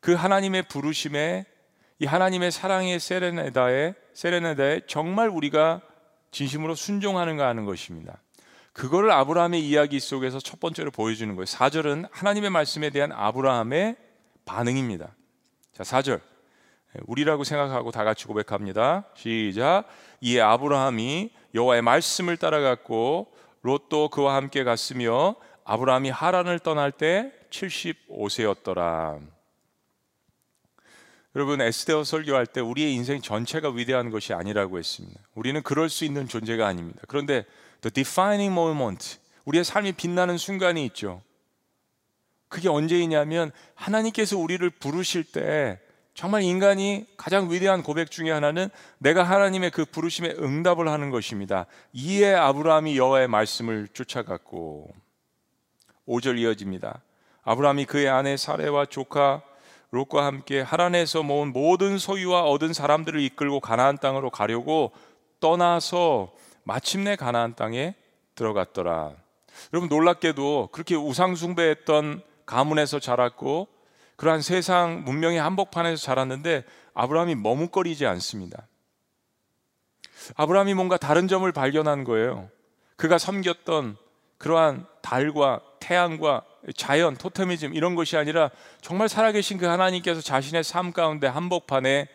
그 0.00 0.14
하나님의 0.14 0.68
부르심에 0.68 1.44
이 1.98 2.06
하나님의 2.06 2.52
사랑의 2.52 3.00
세레네다에 3.00 3.94
세레네다에 4.18 4.80
정말 4.88 5.28
우리가 5.28 5.80
진심으로 6.32 6.74
순종하는가 6.74 7.46
하는 7.46 7.64
것입니다. 7.66 8.20
그거를 8.72 9.12
아브라함의 9.12 9.60
이야기 9.64 10.00
속에서 10.00 10.40
첫 10.40 10.58
번째로 10.58 10.90
보여주는 10.90 11.32
거예요. 11.36 11.44
4절은 11.44 12.08
하나님의 12.10 12.50
말씀에 12.50 12.90
대한 12.90 13.12
아브라함의 13.12 13.94
반응입니다. 14.44 15.14
자, 15.72 15.84
4절. 15.84 16.20
우리라고 17.06 17.44
생각하고 17.44 17.92
다 17.92 18.02
같이 18.02 18.26
고백합니다. 18.26 19.04
시작. 19.14 19.84
이에 20.20 20.40
아브라함이 20.40 21.30
여호와의 21.54 21.82
말씀을 21.82 22.38
따라갔고 22.38 23.32
롯도 23.62 24.08
그와 24.08 24.34
함께 24.34 24.64
갔으며 24.64 25.36
아브라함이 25.62 26.10
하란을 26.10 26.58
떠날 26.58 26.90
때 26.90 27.32
75세였더라. 27.50 29.37
여러분 31.36 31.60
에스테어 31.60 32.04
설교할 32.04 32.46
때 32.46 32.60
우리의 32.60 32.94
인생 32.94 33.20
전체가 33.20 33.70
위대한 33.70 34.10
것이 34.10 34.32
아니라고 34.32 34.78
했습니다. 34.78 35.20
우리는 35.34 35.62
그럴 35.62 35.88
수 35.88 36.04
있는 36.04 36.26
존재가 36.26 36.66
아닙니다. 36.66 37.00
그런데 37.06 37.44
the 37.82 37.92
defining 37.92 38.52
moment 38.52 39.18
우리의 39.44 39.64
삶이 39.64 39.92
빛나는 39.92 40.38
순간이 40.38 40.84
있죠. 40.86 41.22
그게 42.48 42.68
언제이냐면 42.68 43.50
하나님께서 43.74 44.38
우리를 44.38 44.68
부르실 44.70 45.24
때 45.24 45.78
정말 46.14 46.42
인간이 46.42 47.06
가장 47.16 47.50
위대한 47.52 47.82
고백 47.82 48.10
중에 48.10 48.30
하나는 48.30 48.70
내가 48.98 49.22
하나님의 49.22 49.70
그 49.70 49.84
부르심에 49.84 50.30
응답을 50.38 50.88
하는 50.88 51.10
것입니다. 51.10 51.66
이에 51.92 52.34
아브라함이 52.34 52.96
여호와의 52.96 53.28
말씀을 53.28 53.86
쫓아갔고 53.92 54.88
5절 56.08 56.38
이어집니다. 56.38 57.02
아브라함이 57.42 57.84
그의 57.84 58.08
아내 58.08 58.36
사레와 58.36 58.86
조카 58.86 59.42
롯과 59.90 60.26
함께 60.26 60.60
하란에서 60.60 61.22
모은 61.22 61.52
모든 61.52 61.98
소유와 61.98 62.42
얻은 62.44 62.72
사람들을 62.72 63.20
이끌고 63.20 63.60
가나안 63.60 63.98
땅으로 63.98 64.30
가려고 64.30 64.92
떠나서 65.40 66.32
마침내 66.64 67.16
가나안 67.16 67.54
땅에 67.54 67.94
들어갔더라. 68.34 69.12
여러분 69.72 69.88
놀랍게도 69.88 70.68
그렇게 70.72 70.94
우상 70.94 71.34
숭배했던 71.34 72.22
가문에서 72.44 72.98
자랐고 72.98 73.68
그러한 74.16 74.42
세상 74.42 75.04
문명의 75.04 75.38
한복판에서 75.38 76.02
자랐는데 76.02 76.64
아브라함이 76.94 77.36
머뭇거리지 77.36 78.04
않습니다. 78.06 78.66
아브라함이 80.36 80.74
뭔가 80.74 80.96
다른 80.96 81.28
점을 81.28 81.50
발견한 81.50 82.04
거예요. 82.04 82.50
그가 82.96 83.16
섬겼던 83.16 83.96
그러한 84.38 84.86
달과 85.02 85.62
태양과 85.88 86.42
자연, 86.76 87.16
토테미즘 87.16 87.74
이런 87.74 87.94
것이 87.94 88.18
아니라 88.18 88.50
정말 88.82 89.08
살아계신 89.08 89.56
그 89.56 89.64
하나님께서 89.64 90.20
자신의 90.20 90.62
삶 90.62 90.92
가운데 90.92 91.26
한복판에 91.26 92.08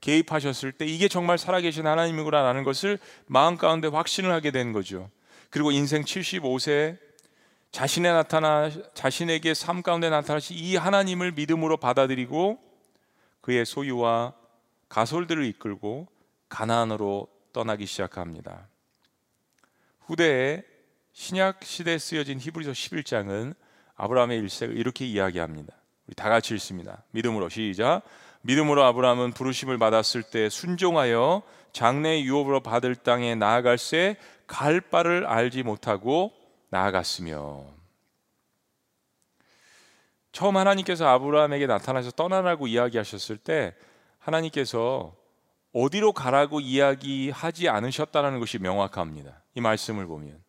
개입하셨을 0.00 0.72
때 0.72 0.84
이게 0.84 1.06
정말 1.06 1.38
살아계신 1.38 1.86
하나님이구나라는 1.86 2.64
것을 2.64 2.98
마음 3.26 3.56
가운데 3.56 3.86
확신을 3.86 4.32
하게 4.32 4.50
된 4.50 4.72
거죠. 4.72 5.10
그리고 5.48 5.70
인생 5.70 6.02
75세 6.02 6.98
자신의 7.70 8.12
나타나 8.12 8.68
자신에게 8.94 9.54
삶 9.54 9.82
가운데 9.82 10.10
나타나신 10.10 10.56
이 10.56 10.74
하나님을 10.74 11.30
믿음으로 11.32 11.76
받아들이고 11.76 12.58
그의 13.42 13.64
소유와 13.64 14.34
가솔들을 14.88 15.44
이끌고 15.44 16.08
가나안으로 16.48 17.28
떠나기 17.52 17.86
시작합니다. 17.86 18.66
후대에 20.00 20.64
신약 21.12 21.64
시대에 21.64 21.98
쓰여진 21.98 22.38
히브리서 22.38 22.72
11장은 22.72 23.54
아브라함의 23.96 24.38
일생을 24.38 24.76
이렇게 24.76 25.06
이야기합니다. 25.06 25.74
우리 26.06 26.14
다 26.14 26.28
같이 26.28 26.54
읽습니다. 26.54 27.02
믿음으로 27.10 27.48
시작. 27.48 28.02
믿음으로 28.42 28.82
아브라함은 28.84 29.32
부르심을 29.32 29.78
받았을 29.78 30.22
때 30.22 30.48
순종하여 30.48 31.42
장래 31.72 32.20
유업으로 32.22 32.60
받을 32.60 32.94
땅에 32.94 33.34
나아갈새 33.34 34.16
갈 34.46 34.80
바를 34.80 35.26
알지 35.26 35.62
못하고 35.62 36.32
나아갔으며 36.70 37.64
처음 40.32 40.56
하나님께서 40.56 41.06
아브라함에게 41.06 41.66
나타나서 41.66 42.12
떠나라고 42.12 42.66
이야기하셨을 42.66 43.36
때 43.36 43.74
하나님께서 44.18 45.14
어디로 45.72 46.12
가라고 46.12 46.60
이야기하지 46.60 47.68
않으셨다는 47.68 48.40
것이 48.40 48.58
명확합니다. 48.58 49.42
이 49.54 49.60
말씀을 49.60 50.06
보면 50.06 50.42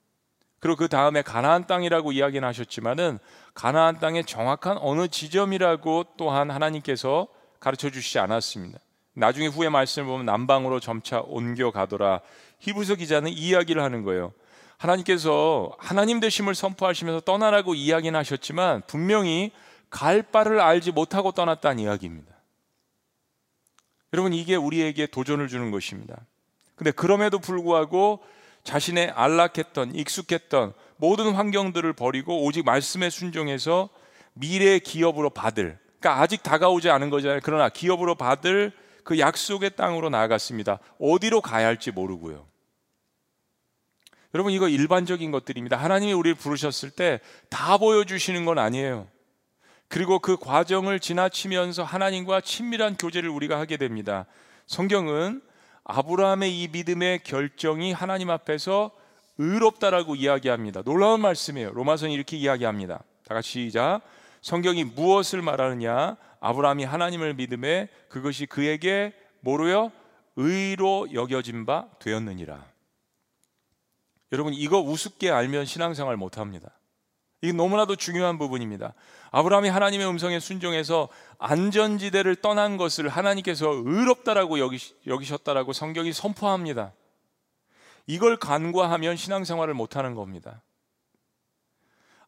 그리고 0.61 0.77
그 0.77 0.87
다음에 0.87 1.23
가나안 1.23 1.65
땅이라고 1.65 2.11
이야기는 2.11 2.47
하셨지만은 2.47 3.19
가나안 3.55 3.99
땅의 3.99 4.25
정확한 4.25 4.77
어느 4.79 5.07
지점이라고 5.07 6.05
또한 6.17 6.51
하나님께서 6.51 7.27
가르쳐 7.59 7.89
주시지 7.89 8.19
않았습니다. 8.19 8.79
나중에 9.13 9.47
후에 9.47 9.69
말씀을 9.69 10.07
보면 10.07 10.25
남방으로 10.27 10.79
점차 10.79 11.19
옮겨 11.19 11.71
가더라. 11.71 12.21
히브리서 12.59 12.95
기자는 12.95 13.31
이 13.31 13.33
이야기를 13.33 13.81
하는 13.81 14.03
거예요. 14.03 14.33
하나님께서 14.77 15.75
하나님 15.79 16.19
되심을 16.19 16.53
선포하시면서 16.53 17.21
떠나라고 17.21 17.73
이야기는 17.73 18.17
하셨지만 18.17 18.83
분명히 18.85 19.51
갈 19.89 20.21
바를 20.21 20.61
알지 20.61 20.91
못하고 20.91 21.31
떠났다는 21.31 21.83
이야기입니다. 21.83 22.31
여러분 24.13 24.33
이게 24.33 24.55
우리에게 24.55 25.07
도전을 25.07 25.47
주는 25.47 25.71
것입니다. 25.71 26.17
근데 26.75 26.91
그럼에도 26.91 27.39
불구하고 27.39 28.23
자신의 28.63 29.11
안락했던 29.15 29.95
익숙했던 29.95 30.73
모든 30.97 31.33
환경들을 31.33 31.93
버리고 31.93 32.43
오직 32.43 32.65
말씀에 32.65 33.09
순종해서 33.09 33.89
미래의 34.33 34.81
기업으로 34.81 35.29
받을 35.31 35.79
그러니까 35.99 36.21
아직 36.21 36.43
다가오지 36.43 36.89
않은 36.89 37.09
거잖아요. 37.09 37.39
그러나 37.43 37.69
기업으로 37.69 38.15
받을 38.15 38.71
그 39.03 39.19
약속의 39.19 39.75
땅으로 39.75 40.09
나아갔습니다. 40.09 40.79
어디로 40.99 41.41
가야 41.41 41.67
할지 41.67 41.91
모르고요. 41.91 42.45
여러분 44.33 44.53
이거 44.53 44.69
일반적인 44.69 45.31
것들입니다. 45.31 45.75
하나님이 45.77 46.13
우리를 46.13 46.35
부르셨을 46.35 46.91
때 46.91 47.19
다 47.49 47.77
보여주시는 47.77 48.45
건 48.45 48.57
아니에요. 48.59 49.07
그리고 49.87 50.19
그 50.19 50.37
과정을 50.37 50.99
지나치면서 51.01 51.83
하나님과 51.83 52.41
친밀한 52.41 52.95
교제를 52.95 53.29
우리가 53.29 53.59
하게 53.59 53.75
됩니다. 53.75 54.25
성경은 54.67 55.41
아브라함의 55.83 56.61
이 56.61 56.67
믿음의 56.67 57.23
결정이 57.23 57.91
하나님 57.91 58.29
앞에서 58.29 58.91
의롭다라고 59.37 60.15
이야기합니다. 60.15 60.83
놀라운 60.83 61.21
말씀이에요. 61.21 61.71
로마서는 61.71 62.13
이렇게 62.13 62.37
이야기합니다. 62.37 63.03
다 63.25 63.33
같이 63.33 63.65
시작. 63.65 64.01
성경이 64.41 64.83
무엇을 64.83 65.41
말하느냐? 65.41 66.17
아브라함이 66.39 66.83
하나님을 66.83 67.33
믿음에 67.35 67.87
그것이 68.09 68.45
그에게 68.45 69.13
뭐로요? 69.41 69.91
의로 70.35 71.07
여겨진 71.13 71.65
바 71.65 71.87
되었느니라. 71.99 72.65
여러분 74.31 74.53
이거 74.53 74.79
우습게 74.79 75.29
알면 75.29 75.65
신앙생활 75.65 76.17
못 76.17 76.37
합니다. 76.37 76.71
이게 77.41 77.51
너무나도 77.53 77.95
중요한 77.95 78.37
부분입니다. 78.37 78.93
아브라함이 79.31 79.69
하나님의 79.69 80.07
음성에 80.07 80.39
순종해서 80.39 81.09
안전지대를 81.39 82.35
떠난 82.35 82.77
것을 82.77 83.09
하나님께서 83.09 83.69
의롭다라고 83.83 84.59
여기셨다라고 85.07 85.73
성경이 85.73 86.13
선포합니다. 86.13 86.93
이걸 88.05 88.37
간과하면 88.37 89.15
신앙생활을 89.15 89.73
못하는 89.73 90.15
겁니다. 90.15 90.61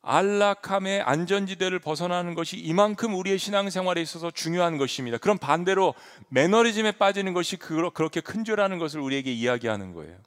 안락함의 0.02 1.02
안전지대를 1.02 1.80
벗어나는 1.80 2.34
것이 2.34 2.58
이만큼 2.58 3.14
우리의 3.16 3.38
신앙생활에 3.38 4.02
있어서 4.02 4.32
중요한 4.32 4.78
것입니다. 4.78 5.18
그럼 5.18 5.38
반대로 5.38 5.94
매너리즘에 6.30 6.94
빠지는 6.94 7.34
것이 7.34 7.56
그렇게 7.56 8.20
큰 8.20 8.44
죄라는 8.44 8.80
것을 8.80 9.00
우리에게 9.00 9.32
이야기하는 9.32 9.94
거예요. 9.94 10.18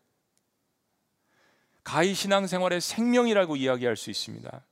가히 1.85 2.15
신앙생활의 2.15 2.81
생명이라고 2.81 3.57
이야기할 3.57 3.97
수 3.97 4.11
있습니다. 4.11 4.65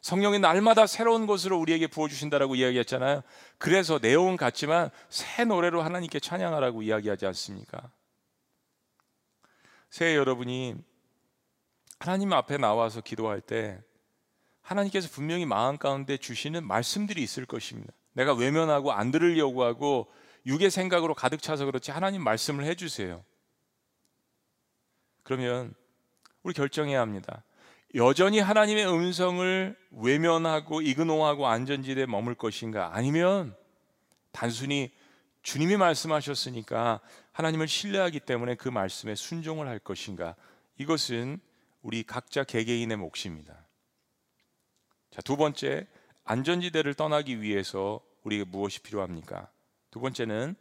성령이 0.00 0.38
날마다 0.38 0.86
새로운 0.86 1.26
것으로 1.26 1.58
우리에게 1.58 1.86
부어주신다라고 1.88 2.54
이야기했잖아요. 2.54 3.22
그래서 3.58 3.98
내용은 4.00 4.36
같지만 4.36 4.90
새 5.08 5.44
노래로 5.44 5.82
하나님께 5.82 6.20
찬양하라고 6.20 6.82
이야기하지 6.82 7.26
않습니까? 7.26 7.90
새해 9.90 10.14
여러분이 10.16 10.76
하나님 11.98 12.32
앞에 12.32 12.58
나와서 12.58 13.00
기도할 13.00 13.40
때 13.40 13.82
하나님께서 14.62 15.08
분명히 15.10 15.46
마음 15.46 15.78
가운데 15.78 16.16
주시는 16.16 16.64
말씀들이 16.64 17.22
있을 17.22 17.46
것입니다. 17.46 17.92
내가 18.12 18.34
외면하고 18.34 18.92
안 18.92 19.10
들으려고 19.10 19.64
하고 19.64 20.12
육의 20.46 20.70
생각으로 20.70 21.14
가득 21.14 21.42
차서 21.42 21.64
그렇지 21.64 21.90
하나님 21.90 22.22
말씀을 22.22 22.64
해주세요. 22.64 23.24
그러면 25.22 25.74
우리 26.42 26.54
결정해야 26.54 27.00
합니다. 27.00 27.42
여전히 27.94 28.38
하나님의 28.38 28.86
음성을 28.86 29.76
외면하고 29.92 30.82
이그노하고 30.82 31.46
안전지대에 31.46 32.06
머물 32.06 32.34
것인가? 32.34 32.94
아니면 32.94 33.56
단순히 34.30 34.92
주님이 35.42 35.78
말씀하셨으니까 35.78 37.00
하나님을 37.32 37.66
신뢰하기 37.66 38.20
때문에 38.20 38.56
그 38.56 38.68
말씀에 38.68 39.14
순종을 39.14 39.66
할 39.66 39.78
것인가? 39.78 40.36
이것은 40.76 41.40
우리 41.80 42.02
각자 42.02 42.44
개개인의 42.44 42.98
몫입니다. 42.98 43.54
자, 45.10 45.22
두 45.22 45.36
번째, 45.36 45.86
안전지대를 46.24 46.92
떠나기 46.92 47.40
위해서 47.40 48.00
우리에게 48.24 48.44
무엇이 48.44 48.80
필요합니까? 48.80 49.48
두 49.90 50.00
번째는 50.00 50.54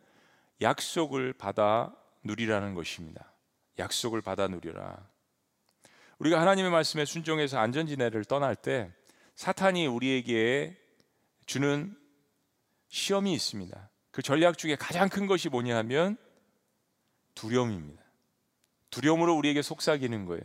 약속을 0.61 1.33
받아 1.33 1.93
누리라는 2.23 2.73
것입니다. 2.73 3.33
약속을 3.77 4.21
받아 4.21 4.47
누리라. 4.47 5.05
우리가 6.19 6.41
하나님의 6.41 6.71
말씀에 6.71 7.05
순종해서 7.05 7.59
안전지대를 7.59 8.25
떠날 8.25 8.55
때 8.55 8.91
사탄이 9.35 9.85
우리에게 9.85 10.75
주는 11.45 11.95
시험이 12.87 13.33
있습니다. 13.33 13.89
그 14.11 14.21
전략 14.21 14.57
중에 14.57 14.75
가장 14.75 15.09
큰 15.09 15.27
것이 15.27 15.49
뭐냐 15.49 15.77
하면 15.77 16.17
두려움입니다. 17.35 18.01
두려움으로 18.89 19.35
우리에게 19.35 19.61
속삭이는 19.61 20.25
거예요. 20.25 20.43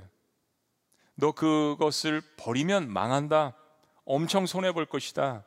너 1.15 1.33
그것을 1.33 2.21
버리면 2.37 2.91
망한다. 2.91 3.57
엄청 4.05 4.47
손해볼 4.47 4.87
것이다. 4.87 5.45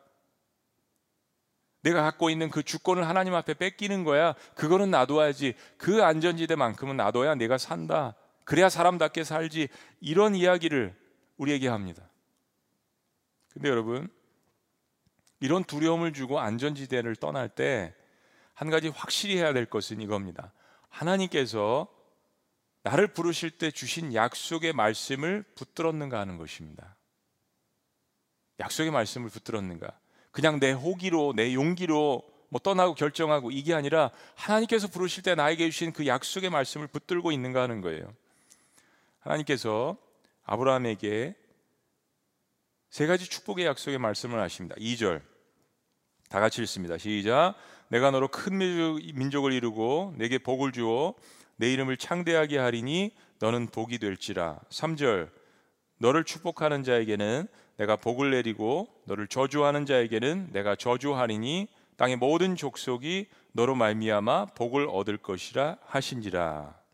내가 1.81 2.01
갖고 2.01 2.31
있는 2.31 2.49
그 2.49 2.63
주권을 2.63 3.07
하나님 3.07 3.35
앞에 3.35 3.53
뺏기는 3.53 4.03
거야. 4.03 4.33
그거는 4.55 4.89
놔둬야지. 4.89 5.53
그 5.77 6.03
안전지대만큼은 6.03 6.97
놔둬야 6.97 7.35
내가 7.35 7.59
산다. 7.59 8.15
그래야 8.45 8.69
사람답게 8.69 9.25
살지. 9.25 9.67
이런 9.99 10.35
이야기를 10.35 10.95
우리에게 11.37 11.67
합니다. 11.67 12.09
근데 13.51 13.67
여러분, 13.69 14.07
이런 15.41 15.63
두려움을 15.63 16.13
주고 16.13 16.39
안전지대를 16.39 17.17
떠날 17.17 17.49
때 17.49 17.93
한 18.55 18.69
가지 18.69 18.87
확실히 18.87 19.37
해야 19.37 19.53
될 19.53 19.65
것은 19.65 20.01
이겁니다. 20.01 20.53
하나님께서 20.89 21.87
나를 22.83 23.07
부르실 23.07 23.51
때 23.51 23.69
주신 23.69 24.13
약속의 24.13 24.73
말씀을 24.73 25.43
붙들었는가 25.55 26.19
하는 26.19 26.37
것입니다. 26.37 26.95
약속의 28.59 28.91
말씀을 28.91 29.29
붙들었는가? 29.29 29.99
그냥 30.31 30.59
내 30.59 30.71
호기로, 30.71 31.33
내 31.35 31.53
용기로 31.53 32.23
뭐 32.49 32.59
떠나고 32.61 32.93
결정하고 32.93 33.51
이게 33.51 33.73
아니라 33.73 34.11
하나님께서 34.35 34.87
부르실 34.87 35.23
때 35.23 35.35
나에게 35.35 35.69
주신 35.69 35.91
그 35.91 36.07
약속의 36.07 36.49
말씀을 36.49 36.87
붙들고 36.87 37.33
있는가 37.33 37.61
하는 37.61 37.81
거예요. 37.81 38.13
하나님께서 39.25 39.97
아브라함에게 40.43 41.35
세 42.89 43.07
가지 43.07 43.29
축복의 43.29 43.65
약속의 43.65 43.97
말씀을 43.97 44.39
하십니다. 44.39 44.75
2절 44.77 45.21
다 46.29 46.39
같이 46.39 46.61
읽습니다. 46.61 46.97
시작. 46.97 47.55
내가 47.89 48.11
너로 48.11 48.29
큰 48.29 48.57
민족을 48.57 49.51
이루고 49.51 50.13
내게 50.17 50.37
복을 50.37 50.71
주어 50.71 51.13
내 51.57 51.71
이름을 51.73 51.97
창대하게 51.97 52.57
하리니 52.57 53.15
너는 53.39 53.67
복이 53.67 53.99
될지라. 53.99 54.59
3절 54.69 55.29
너를 55.97 56.23
축복하는 56.23 56.83
자에게는 56.83 57.47
내가 57.77 57.95
복을 57.95 58.31
내리고 58.31 58.87
너를 59.05 59.27
저주하는 59.27 59.85
자에게는 59.85 60.51
내가 60.51 60.75
저주하리니 60.75 61.67
땅의 61.97 62.17
모든 62.17 62.55
족속이 62.55 63.27
너로 63.53 63.75
말미암아 63.75 64.47
복을 64.55 64.87
얻을 64.89 65.17
것이라 65.17 65.77
하신지라. 65.85 66.84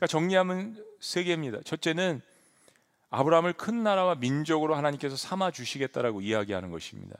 그러니까 0.00 0.06
정리하면 0.06 0.82
세 0.98 1.24
개입니다. 1.24 1.60
첫째는 1.62 2.22
아브라함을 3.10 3.52
큰 3.52 3.82
나라와 3.82 4.14
민족으로 4.14 4.74
하나님께서 4.74 5.14
삼아 5.14 5.50
주시겠다라고 5.50 6.22
이야기하는 6.22 6.70
것입니다. 6.70 7.16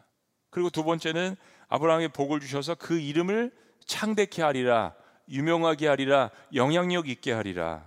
그리고 0.49 0.71
두 0.71 0.83
번째는 0.83 1.37
아브라함에 1.69 2.09
복을 2.09 2.41
주셔서 2.41 2.75
그 2.75 2.99
이름을 2.99 3.53
창대케 3.85 4.41
하리라, 4.41 4.95
유명하게 5.29 5.89
하리라, 5.89 6.31
영향력 6.55 7.09
있게 7.09 7.33
하리라. 7.33 7.85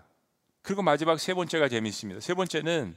그리고 0.62 0.84
마지막 0.84 1.20
세 1.20 1.34
번째가 1.34 1.70
재미있습니다. 1.70 2.22
세 2.22 2.36
번째는 2.36 2.96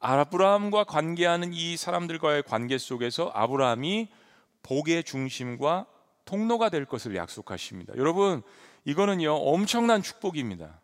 아브라함과 0.00 0.84
관계하는 0.84 1.54
이 1.54 1.78
사람들과의 1.78 2.42
관계 2.42 2.76
속에서 2.76 3.32
아브라함이 3.34 4.08
복의 4.62 5.04
중심과 5.04 5.86
통로가 6.26 6.68
될 6.68 6.84
것을 6.84 7.16
약속하십니다. 7.16 7.94
여러분, 7.96 8.42
이거는요, 8.84 9.32
엄청난 9.32 10.02
축복입니다. 10.02 10.80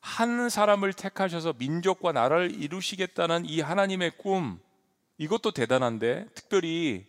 한 0.00 0.48
사람을 0.48 0.92
택하셔서 0.92 1.54
민족과 1.58 2.12
나라를 2.12 2.50
이루시겠다는 2.50 3.44
이 3.46 3.60
하나님의 3.60 4.12
꿈, 4.18 4.60
이것도 5.18 5.50
대단한데, 5.52 6.26
특별히 6.34 7.06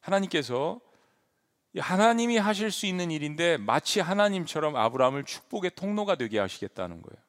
하나님께서 0.00 0.80
하나님이 1.76 2.38
하실 2.38 2.70
수 2.70 2.86
있는 2.86 3.10
일인데 3.10 3.56
마치 3.56 4.00
하나님처럼 4.00 4.76
아브라함을 4.76 5.24
축복의 5.24 5.72
통로가 5.74 6.14
되게 6.14 6.38
하시겠다는 6.38 7.02
거예요. 7.02 7.24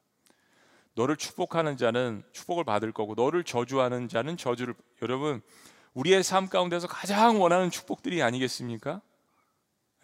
너를 0.94 1.16
축복하는 1.16 1.76
자는 1.76 2.22
축복을 2.32 2.64
받을 2.64 2.92
거고 2.92 3.14
너를 3.14 3.44
저주하는 3.44 4.08
자는 4.08 4.36
저주를 4.36 4.74
여러분 5.02 5.42
우리의 5.94 6.22
삶 6.22 6.48
가운데서 6.48 6.86
가장 6.86 7.40
원하는 7.40 7.70
축복들이 7.70 8.22
아니겠습니까? 8.22 9.00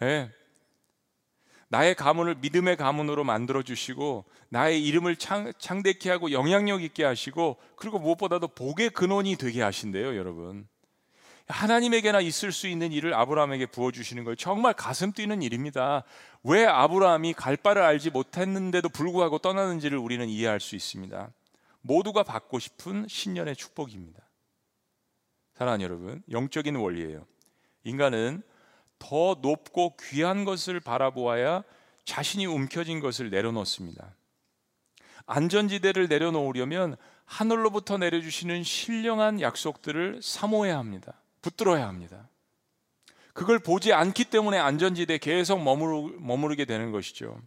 예. 0.01 0.05
네. 0.05 0.31
나의 1.73 1.95
가문을 1.95 2.35
믿음의 2.35 2.77
가문으로 2.77 3.23
만들어 3.23 3.63
주시고 3.63 4.25
나의 4.49 4.85
이름을 4.85 5.15
창, 5.15 5.51
창대케 5.57 6.07
하고 6.11 6.31
영향력 6.31 6.83
있게 6.83 7.03
하시고 7.03 7.57
그리고 7.75 7.97
무엇보다도 7.97 8.49
복의 8.49 8.91
근원이 8.91 9.37
되게 9.37 9.63
하신대요, 9.63 10.15
여러분. 10.15 10.67
하나님에게나 11.47 12.21
있을 12.21 12.51
수 12.51 12.67
있는 12.67 12.91
일을 12.91 13.15
아브라함에게 13.15 13.65
부어 13.65 13.89
주시는 13.89 14.23
거예요. 14.23 14.35
정말 14.35 14.75
가슴 14.75 15.13
뛰는 15.13 15.41
일입니다. 15.41 16.03
왜 16.43 16.63
아브라함이 16.63 17.33
갈 17.33 17.57
바를 17.57 17.81
알지 17.81 18.11
못했는데도 18.11 18.89
불구하고 18.89 19.39
떠나는지를 19.39 19.97
우리는 19.97 20.29
이해할 20.29 20.59
수 20.59 20.75
있습니다. 20.75 21.31
모두가 21.81 22.21
받고 22.21 22.59
싶은 22.59 23.07
신년의 23.09 23.55
축복입니다. 23.55 24.19
사랑하는 25.55 25.83
여러분, 25.83 26.21
영적인 26.29 26.75
원리예요. 26.75 27.25
인간은 27.83 28.43
더 29.03 29.37
높고 29.41 29.97
귀한 29.97 30.45
것을 30.45 30.79
바라보아야 30.79 31.63
자신이 32.05 32.45
움켜진 32.45 33.01
것을 33.01 33.29
내려놓습니다. 33.29 34.15
안전지대를 35.25 36.07
내려놓으려면 36.07 36.95
하늘로부터 37.25 37.97
내려주시는 37.97 38.63
신령한 38.63 39.41
약속들을 39.41 40.21
사모해야 40.21 40.77
합니다. 40.77 41.21
붙들어야 41.41 41.87
합니다. 41.87 42.29
그걸 43.33 43.59
보지 43.59 43.91
않기 43.91 44.25
때문에 44.25 44.57
안전지대에 44.57 45.17
계속 45.17 45.61
머무르, 45.61 46.15
머무르게 46.19 46.65
되는 46.65 46.91
것이죠. 46.91 47.41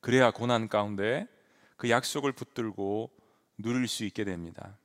그래야 0.00 0.30
고난 0.30 0.68
가운데 0.68 1.26
그 1.76 1.90
약속을 1.90 2.32
붙들고 2.32 3.10
누릴 3.58 3.88
수 3.88 4.04
있게 4.04 4.24
됩니다. 4.24 4.78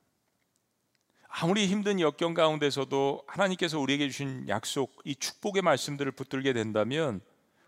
아무리 1.34 1.66
힘든 1.66 1.98
역경 1.98 2.34
가운데서도 2.34 3.22
하나님께서 3.26 3.80
우리에게 3.80 4.06
주신 4.08 4.46
약속, 4.48 5.00
이 5.04 5.16
축복의 5.16 5.62
말씀들을 5.62 6.12
붙들게 6.12 6.52
된다면 6.52 7.22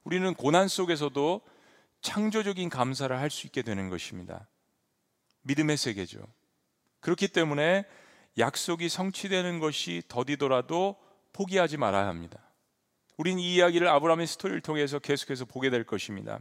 우리는 0.04 0.34
고난 0.34 0.68
속에서도 0.68 1.40
창조적인 2.02 2.68
감사를 2.68 3.18
할 3.18 3.30
수 3.30 3.46
있게 3.46 3.62
되는 3.62 3.88
것입니다. 3.88 4.46
믿음의 5.44 5.78
세계죠. 5.78 6.18
그렇기 7.00 7.28
때문에 7.28 7.86
약속이 8.36 8.90
성취되는 8.90 9.60
것이 9.60 10.02
더디더라도 10.08 10.96
포기하지 11.32 11.78
말아야 11.78 12.06
합니다. 12.06 12.38
우린 13.16 13.38
이 13.38 13.54
이야기를 13.54 13.88
아브라함의 13.88 14.26
스토리를 14.26 14.60
통해서 14.60 14.98
계속해서 14.98 15.46
보게 15.46 15.70
될 15.70 15.84
것입니다. 15.84 16.38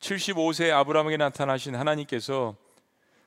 75세 0.00 0.70
아브라함에게 0.72 1.16
나타나신 1.16 1.74
하나님께서 1.74 2.56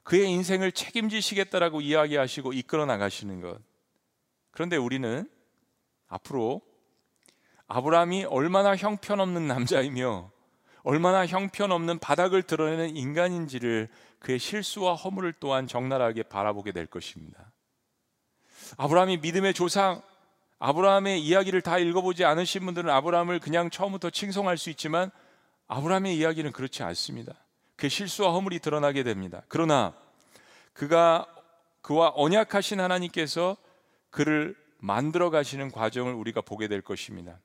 그의 0.04 0.30
인생을 0.30 0.72
책임지시겠다라고 0.72 1.82
이야기하시고 1.82 2.54
이끌어 2.54 2.86
나가시는 2.86 3.42
것. 3.42 3.60
그런데 4.52 4.76
우리는 4.76 5.30
앞으로 6.08 6.62
아브라함이 7.68 8.26
얼마나 8.26 8.76
형편없는 8.76 9.48
남자이며 9.48 10.32
얼마나 10.84 11.26
형편없는 11.26 12.00
바닥을 12.00 12.44
드러내는 12.44 12.96
인간인지를 12.96 13.88
그의 14.20 14.38
실수와 14.38 14.96
허물을 14.96 15.34
또한 15.40 15.66
적나라하게 15.66 16.24
바라보게 16.24 16.74
될 16.74 16.86
것입니다. 16.86 17.52
아브라함이 18.78 19.18
믿음의 19.18 19.54
조상, 19.54 20.02
아브라함의 20.60 21.22
이야기를 21.22 21.62
다 21.62 21.78
읽어보지 21.78 22.26
않으신 22.26 22.66
분들은 22.66 22.90
아브라함을 22.90 23.40
그냥 23.40 23.70
처음부터 23.70 24.10
칭송할 24.10 24.58
수 24.58 24.70
있지만 24.70 25.10
아브라함의 25.68 26.18
이야기는 26.18 26.52
그렇지 26.52 26.84
않습니다. 26.84 27.34
그 27.76 27.90
실수와 27.90 28.32
허물이 28.32 28.60
드러나게 28.60 29.04
됩니다. 29.04 29.44
그러나 29.48 29.94
그가 30.74 31.28
그와 31.82 32.14
언약하신 32.16 32.80
하나님께서 32.80 33.58
그를 34.10 34.56
만들어 34.80 35.30
가시는 35.30 35.72
과정을 35.72 36.14
우리가 36.14 36.42
보게 36.42 36.68
될 36.68 36.82
것입니다. 36.82 37.40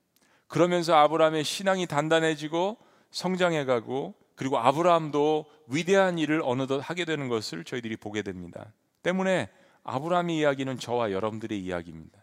그러면서 0.47 0.95
아브라함의 0.95 1.43
신앙이 1.43 1.87
단단해지고 1.87 2.77
성장해 3.11 3.65
가고 3.65 4.13
그리고 4.35 4.57
아브라함도 4.57 5.45
위대한 5.67 6.17
일을 6.17 6.41
어느덧 6.43 6.79
하게 6.79 7.05
되는 7.05 7.27
것을 7.27 7.63
저희들이 7.63 7.97
보게 7.97 8.21
됩니다. 8.21 8.71
때문에 9.03 9.49
아브라함의 9.83 10.37
이야기는 10.37 10.79
저와 10.79 11.11
여러분들의 11.11 11.59
이야기입니다. 11.59 12.17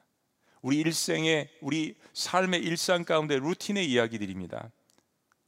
우리 0.62 0.78
일생의 0.78 1.48
우리 1.60 1.94
삶의 2.14 2.60
일상 2.62 3.04
가운데 3.04 3.38
루틴의 3.38 3.88
이야기들입니다. 3.90 4.70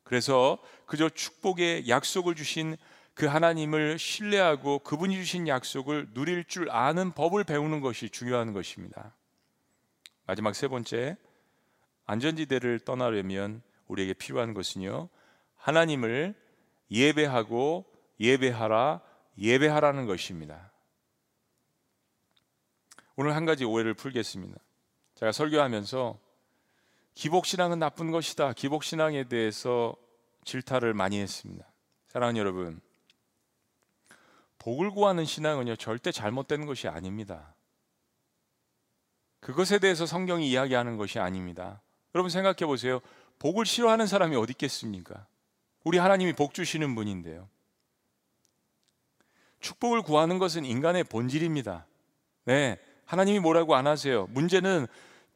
그래서 0.08 0.56
그저 0.86 1.10
축복의 1.10 1.86
약속을 1.86 2.34
주신 2.34 2.78
그 3.12 3.26
하나님을 3.26 3.98
신뢰하고 3.98 4.78
그분이 4.78 5.14
주신 5.16 5.46
약속을 5.46 6.14
누릴 6.14 6.44
줄 6.44 6.70
아는 6.70 7.12
법을 7.12 7.44
배우는 7.44 7.82
것이 7.82 8.08
중요한 8.08 8.54
것입니다. 8.54 9.14
마지막 10.24 10.54
세 10.54 10.66
번째, 10.66 11.18
안전지대를 12.06 12.80
떠나려면 12.80 13.60
우리에게 13.86 14.14
필요한 14.14 14.54
것은요, 14.54 15.10
하나님을 15.56 16.34
예배하고 16.90 17.84
예배하라, 18.18 19.02
예배하라는 19.36 20.06
것입니다. 20.06 20.72
오늘 23.14 23.36
한 23.36 23.44
가지 23.44 23.66
오해를 23.66 23.92
풀겠습니다. 23.92 24.58
제가 25.16 25.32
설교하면서 25.32 26.18
기복신앙은 27.18 27.80
나쁜 27.80 28.12
것이다. 28.12 28.52
기복신앙에 28.52 29.24
대해서 29.24 29.96
질타를 30.44 30.94
많이 30.94 31.18
했습니다. 31.18 31.66
사랑하는 32.06 32.38
여러분, 32.38 32.80
복을 34.60 34.92
구하는 34.92 35.24
신앙은요, 35.24 35.74
절대 35.74 36.12
잘못된 36.12 36.64
것이 36.64 36.86
아닙니다. 36.86 37.56
그것에 39.40 39.80
대해서 39.80 40.06
성경이 40.06 40.48
이야기하는 40.48 40.96
것이 40.96 41.18
아닙니다. 41.18 41.82
여러분 42.14 42.30
생각해 42.30 42.66
보세요. 42.66 43.00
복을 43.40 43.66
싫어하는 43.66 44.06
사람이 44.06 44.36
어디 44.36 44.52
있겠습니까? 44.52 45.26
우리 45.82 45.98
하나님이 45.98 46.34
복 46.34 46.54
주시는 46.54 46.94
분인데요. 46.94 47.48
축복을 49.58 50.02
구하는 50.02 50.38
것은 50.38 50.64
인간의 50.64 51.02
본질입니다. 51.02 51.84
네. 52.44 52.78
하나님이 53.06 53.40
뭐라고 53.40 53.74
안 53.74 53.88
하세요. 53.88 54.28
문제는 54.30 54.86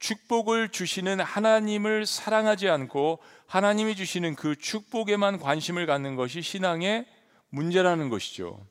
축복을 0.03 0.71
주시는 0.71 1.21
하나님을 1.21 2.07
사랑하지 2.07 2.69
않고 2.69 3.21
하나님이 3.47 3.95
주시는 3.95 4.35
그 4.35 4.57
축복에만 4.57 5.39
관심을 5.39 5.87
갖는 5.87 6.17
것이 6.17 6.43
신앙의 6.43 7.07
문제라는 7.51 8.09
것이죠. 8.09 8.67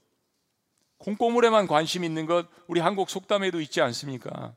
콩고물에만 0.97 1.67
관심 1.67 2.03
있는 2.03 2.25
것 2.25 2.47
우리 2.67 2.81
한국 2.81 3.09
속담에도 3.09 3.61
있지 3.61 3.79
않습니까? 3.79 4.53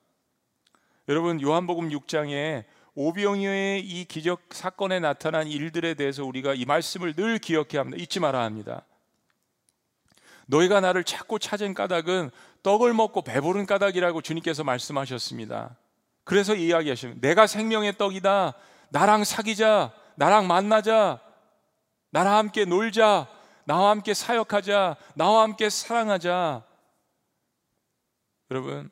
여러분 1.08 1.40
요한복음 1.40 1.90
6장에 1.90 2.64
오병이어의 2.96 3.80
이 3.80 4.04
기적 4.06 4.40
사건에 4.50 4.98
나타난 4.98 5.46
일들에 5.46 5.94
대해서 5.94 6.24
우리가 6.24 6.54
이 6.54 6.64
말씀을 6.64 7.14
늘 7.14 7.38
기억해야 7.38 7.82
합니다. 7.82 8.02
잊지 8.02 8.18
말아야 8.18 8.42
합니다. 8.42 8.84
너희가 10.46 10.80
나를 10.80 11.04
찾고 11.04 11.38
찾은 11.38 11.74
까닭은 11.74 12.30
떡을 12.64 12.94
먹고 12.94 13.22
배부른 13.22 13.66
까닭이라고 13.66 14.22
주님께서 14.22 14.64
말씀하셨습니다. 14.64 15.76
그래서 16.24 16.54
이야기하시면 16.54 17.20
내가 17.20 17.46
생명의 17.46 17.96
떡이다. 17.96 18.54
나랑 18.88 19.24
사귀자. 19.24 19.92
나랑 20.16 20.46
만나자. 20.46 21.20
나랑 22.10 22.36
함께 22.36 22.64
놀자. 22.64 23.28
나와 23.64 23.90
함께 23.90 24.14
사역하자. 24.14 24.96
나와 25.14 25.42
함께 25.42 25.68
사랑하자. 25.68 26.64
여러분, 28.50 28.90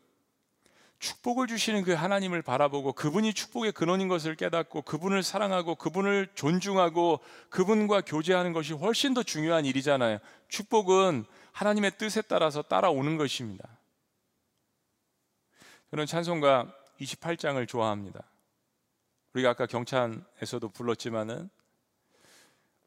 축복을 0.99 1.47
주시는 1.49 1.83
그 1.83 1.93
하나님을 1.93 2.43
바라보고 2.43 2.93
그분이 2.93 3.35
축복의 3.35 3.73
근원인 3.73 4.09
것을 4.09 4.37
깨닫고 4.37 4.83
그분을 4.83 5.23
사랑하고 5.23 5.75
그분을 5.75 6.29
존중하고 6.35 7.19
그분과 7.51 8.03
교제하는 8.03 8.53
것이 8.53 8.73
훨씬 8.73 9.13
더 9.13 9.23
중요한 9.23 9.65
일이잖아요. 9.65 10.19
축복은 10.49 11.25
하나님의 11.51 11.99
뜻에 11.99 12.23
따라서 12.23 12.63
따라오는 12.63 13.17
것입니다. 13.17 13.69
저는 15.91 16.07
찬송가 16.07 16.73
28장을 17.03 17.67
좋아합니다. 17.69 18.25
우리가 19.35 19.51
아까 19.51 19.67
경찬에서도 19.67 20.69
불렀지만은 20.71 21.51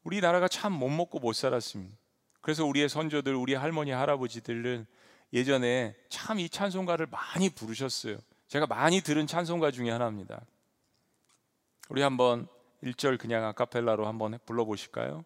우리나라가 0.03 0.47
참 0.47 0.73
못 0.73 0.89
먹고 0.89 1.19
못 1.19 1.33
살았습니다. 1.33 1.95
그래서 2.41 2.65
우리의 2.65 2.89
선조들, 2.89 3.33
우리 3.33 3.55
할머니, 3.55 3.91
할아버지들은 3.91 4.85
예전에 5.33 5.95
참 6.09 6.39
이 6.39 6.47
찬송가를 6.49 7.07
많이 7.07 7.49
부르셨어요. 7.49 8.17
제가 8.47 8.67
많이 8.67 9.01
들은 9.01 9.25
찬송가 9.25 9.71
중에 9.71 9.89
하나입니다. 9.89 10.39
우리 11.89 12.03
한번 12.03 12.47
1절 12.83 13.17
그냥 13.17 13.43
아카펠라로 13.45 14.05
한번 14.05 14.37
불러보실까요? 14.45 15.25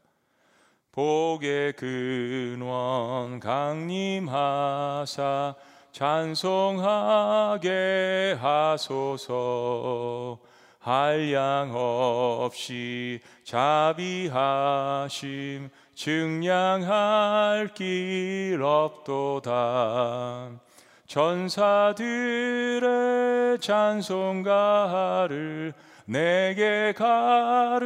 복의 0.94 1.74
근원 1.74 3.42
강림하사 3.42 4.36
찬송하게 5.92 7.68
하소서. 8.40 10.40
한량 10.80 11.74
없이 11.76 13.20
자비하심 13.44 14.40
증량할 15.94 17.74
길 17.74 18.62
없도다. 18.64 20.52
전사들의 21.06 22.00
찬송가를 23.60 25.74
내게 26.06 26.94
가르치소서 26.96 27.82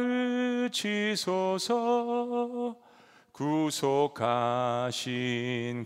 구속하신 3.34 4.94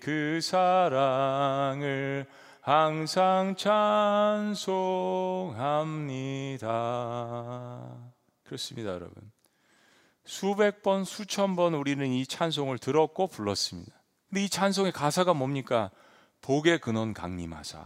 그 0.03 0.41
사랑을 0.43 2.27
항상 2.61 3.57
찬송합니다. 3.57 4.59
그렇습니다, 8.45 8.91
여러분. 8.91 9.33
수백 10.27 10.83
번, 10.83 11.05
수천 11.05 11.57
번 11.57 11.73
우리는 11.73 12.07
이 12.07 12.27
찬송을 12.27 12.77
들었고 12.77 13.29
불렀습니다. 13.29 13.95
근데 14.29 14.45
이 14.45 14.51
찬송의 14.51 14.93
가사가 14.93 15.33
뭡니까? 15.33 15.91
복의 16.43 16.81
근원 16.81 17.15
강림하사. 17.15 17.83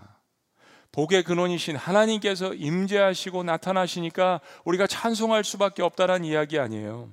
복의 0.90 1.22
근원이신 1.22 1.76
하나님께서 1.76 2.52
임재하시고 2.52 3.44
나타나시니까 3.44 4.40
우리가 4.64 4.88
찬송할 4.88 5.44
수밖에 5.44 5.84
없다라는 5.84 6.24
이야기 6.24 6.58
아니에요. 6.58 7.12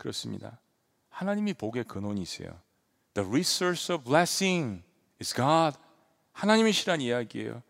그렇습니다. 0.00 0.58
하나님이 1.10 1.52
복의 1.54 1.84
근원이세요. 1.84 2.50
The 3.14 3.28
resource 3.28 3.94
of 3.94 4.04
blessing 4.04 4.82
is 5.20 5.34
God. 5.34 5.76
하나님이시란 6.32 7.02
이야기예요. 7.02 7.62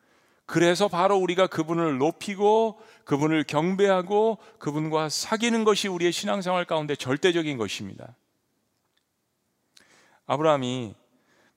그래서 0.47 0.89
바로 0.89 1.17
우리가 1.17 1.49
그분을 1.49 1.99
높이고 1.99 2.81
그분을 3.05 3.45
경배하고 3.45 4.39
그분과 4.59 5.09
사귀는 5.09 5.65
것이 5.65 5.89
우리의 5.89 6.13
신앙생활 6.13 6.65
가운데 6.65 6.95
절대적인 6.95 7.57
것입니다. 7.57 8.15
아브라함이 10.27 10.95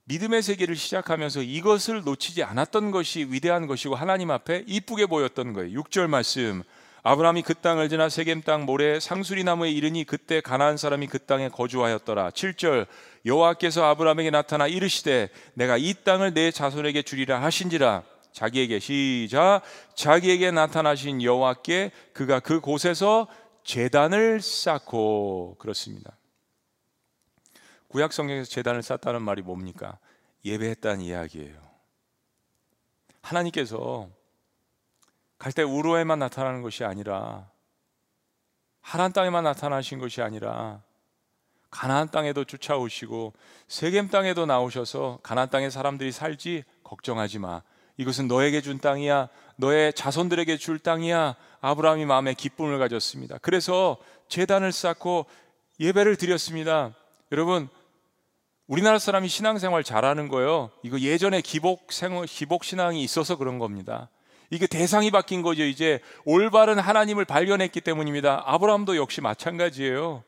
믿음의 0.04 0.42
세계를 0.42 0.74
시작하면서 0.74 1.42
이것을 1.42 2.02
놓치지 2.02 2.42
않았던 2.42 2.90
것이 2.90 3.26
위대한 3.30 3.66
것이고 3.66 3.94
하나님 3.94 4.30
앞에 4.30 4.64
이쁘게 4.66 5.06
보였던 5.06 5.52
거예요. 5.52 5.80
6절 5.82 6.08
말씀. 6.08 6.62
아브라함이 7.06 7.42
그 7.42 7.52
땅을 7.52 7.90
지나 7.90 8.08
세겜 8.08 8.40
땅 8.42 8.64
모래 8.64 8.98
상수리 8.98 9.44
나무에 9.44 9.70
이르니 9.70 10.04
그때 10.04 10.40
가나안 10.40 10.78
사람이 10.78 11.06
그 11.06 11.18
땅에 11.18 11.50
거주하였더라. 11.50 12.30
7절 12.30 12.86
여호와께서 13.26 13.84
아브라함에게 13.84 14.30
나타나 14.30 14.66
이르시되 14.66 15.28
내가 15.52 15.76
이 15.76 15.92
땅을 16.02 16.32
내 16.32 16.50
자손에게 16.50 17.02
주리라 17.02 17.42
하신지라 17.42 18.04
자기에게 18.32 18.78
시작 18.78 19.60
자기에게 19.94 20.50
나타나신 20.50 21.22
여호와께 21.22 21.90
그가 22.14 22.40
그 22.40 22.60
곳에서 22.60 23.28
제단을 23.64 24.40
쌓고 24.40 25.56
그렇습니다. 25.58 26.16
구약 27.88 28.14
성경에서 28.14 28.48
제단을 28.48 28.82
쌓다는 28.82 29.20
말이 29.20 29.42
뭡니까? 29.42 29.98
예배했다는 30.42 31.02
이야기예요. 31.02 31.60
하나님께서 33.20 34.08
갈대 35.44 35.62
우로에만 35.62 36.20
나타나는 36.20 36.62
것이 36.62 36.84
아니라 36.84 37.50
하란 38.80 39.12
땅에만 39.12 39.44
나타나신 39.44 39.98
것이 39.98 40.22
아니라 40.22 40.80
가나안 41.70 42.10
땅에도 42.10 42.44
쫓아오시고 42.44 43.34
세겜 43.68 44.08
땅에도 44.08 44.46
나오셔서 44.46 45.18
가나안 45.22 45.50
땅에 45.50 45.68
사람들이 45.68 46.12
살지 46.12 46.64
걱정하지 46.82 47.40
마. 47.40 47.60
이것은 47.98 48.26
너에게 48.26 48.62
준 48.62 48.78
땅이야. 48.78 49.28
너의 49.56 49.92
자손들에게 49.92 50.56
줄 50.56 50.78
땅이야. 50.78 51.36
아브라함이 51.60 52.06
마음에 52.06 52.32
기쁨을 52.32 52.78
가졌습니다. 52.78 53.36
그래서 53.42 53.98
제단을 54.28 54.72
쌓고 54.72 55.26
예배를 55.78 56.16
드렸습니다. 56.16 56.94
여러분, 57.32 57.68
우리나라 58.66 58.98
사람이 58.98 59.28
신앙생활 59.28 59.84
잘하는 59.84 60.28
거요. 60.28 60.70
이거 60.82 60.98
예전에 61.00 61.42
기복 61.42 61.92
생활, 61.92 62.24
기복 62.24 62.64
신앙이 62.64 63.02
있어서 63.02 63.36
그런 63.36 63.58
겁니다. 63.58 64.08
이게 64.54 64.68
대상이 64.68 65.10
바뀐 65.10 65.42
거죠. 65.42 65.64
이제 65.64 65.98
올바른 66.24 66.78
하나님을 66.78 67.24
발견했기 67.24 67.80
때문입니다. 67.80 68.44
아브라함도 68.46 68.96
역시 68.96 69.20
마찬가지예요. 69.20 70.22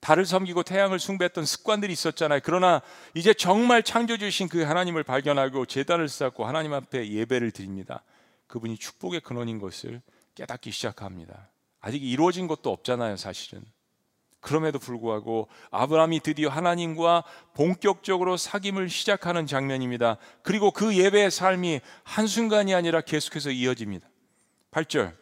달을 0.00 0.26
섬기고 0.26 0.62
태양을 0.62 0.98
숭배했던 0.98 1.46
습관들이 1.46 1.90
있었잖아요. 1.90 2.40
그러나 2.44 2.82
이제 3.14 3.32
정말 3.32 3.82
창조 3.82 4.18
주신 4.18 4.48
그 4.48 4.62
하나님을 4.62 5.04
발견하고 5.04 5.64
제단을 5.64 6.06
쌓고 6.06 6.44
하나님 6.44 6.74
앞에 6.74 7.08
예배를 7.08 7.50
드립니다. 7.50 8.02
그분이 8.46 8.76
축복의 8.76 9.22
근원인 9.22 9.58
것을 9.58 10.02
깨닫기 10.34 10.70
시작합니다. 10.70 11.48
아직 11.80 12.04
이루어진 12.04 12.48
것도 12.48 12.70
없잖아요, 12.70 13.16
사실은. 13.16 13.64
그럼에도 14.40 14.78
불구하고 14.78 15.48
아브라함이 15.70 16.20
드디어 16.20 16.48
하나님과 16.48 17.24
본격적으로 17.54 18.36
사귐을 18.36 18.88
시작하는 18.88 19.46
장면입니다. 19.46 20.18
그리고 20.42 20.70
그 20.70 20.96
예배의 20.96 21.30
삶이 21.30 21.80
한순간이 22.04 22.74
아니라 22.74 23.00
계속해서 23.00 23.50
이어집니다. 23.50 24.08
8절. 24.70 25.14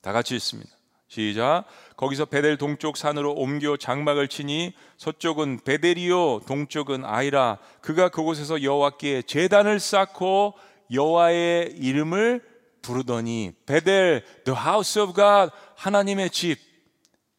다 0.00 0.12
같이 0.12 0.34
읽습니다. 0.36 0.70
시작. 1.08 1.64
거기서 1.96 2.26
베델 2.26 2.58
동쪽 2.58 2.96
산으로 2.96 3.32
옮겨 3.32 3.76
장막을 3.76 4.28
치니 4.28 4.74
서쪽은 4.98 5.60
베델이요 5.64 6.42
동쪽은 6.46 7.04
아이라 7.04 7.58
그가 7.80 8.10
그곳에서 8.10 8.62
여호와께 8.62 9.22
제단을 9.22 9.80
쌓고 9.80 10.54
여호와의 10.92 11.76
이름을 11.78 12.42
부르더니 12.82 13.52
베델 13.66 14.24
the 14.44 14.58
house 14.58 15.00
of 15.00 15.14
God 15.14 15.50
하나님의 15.76 16.30
집 16.30 16.67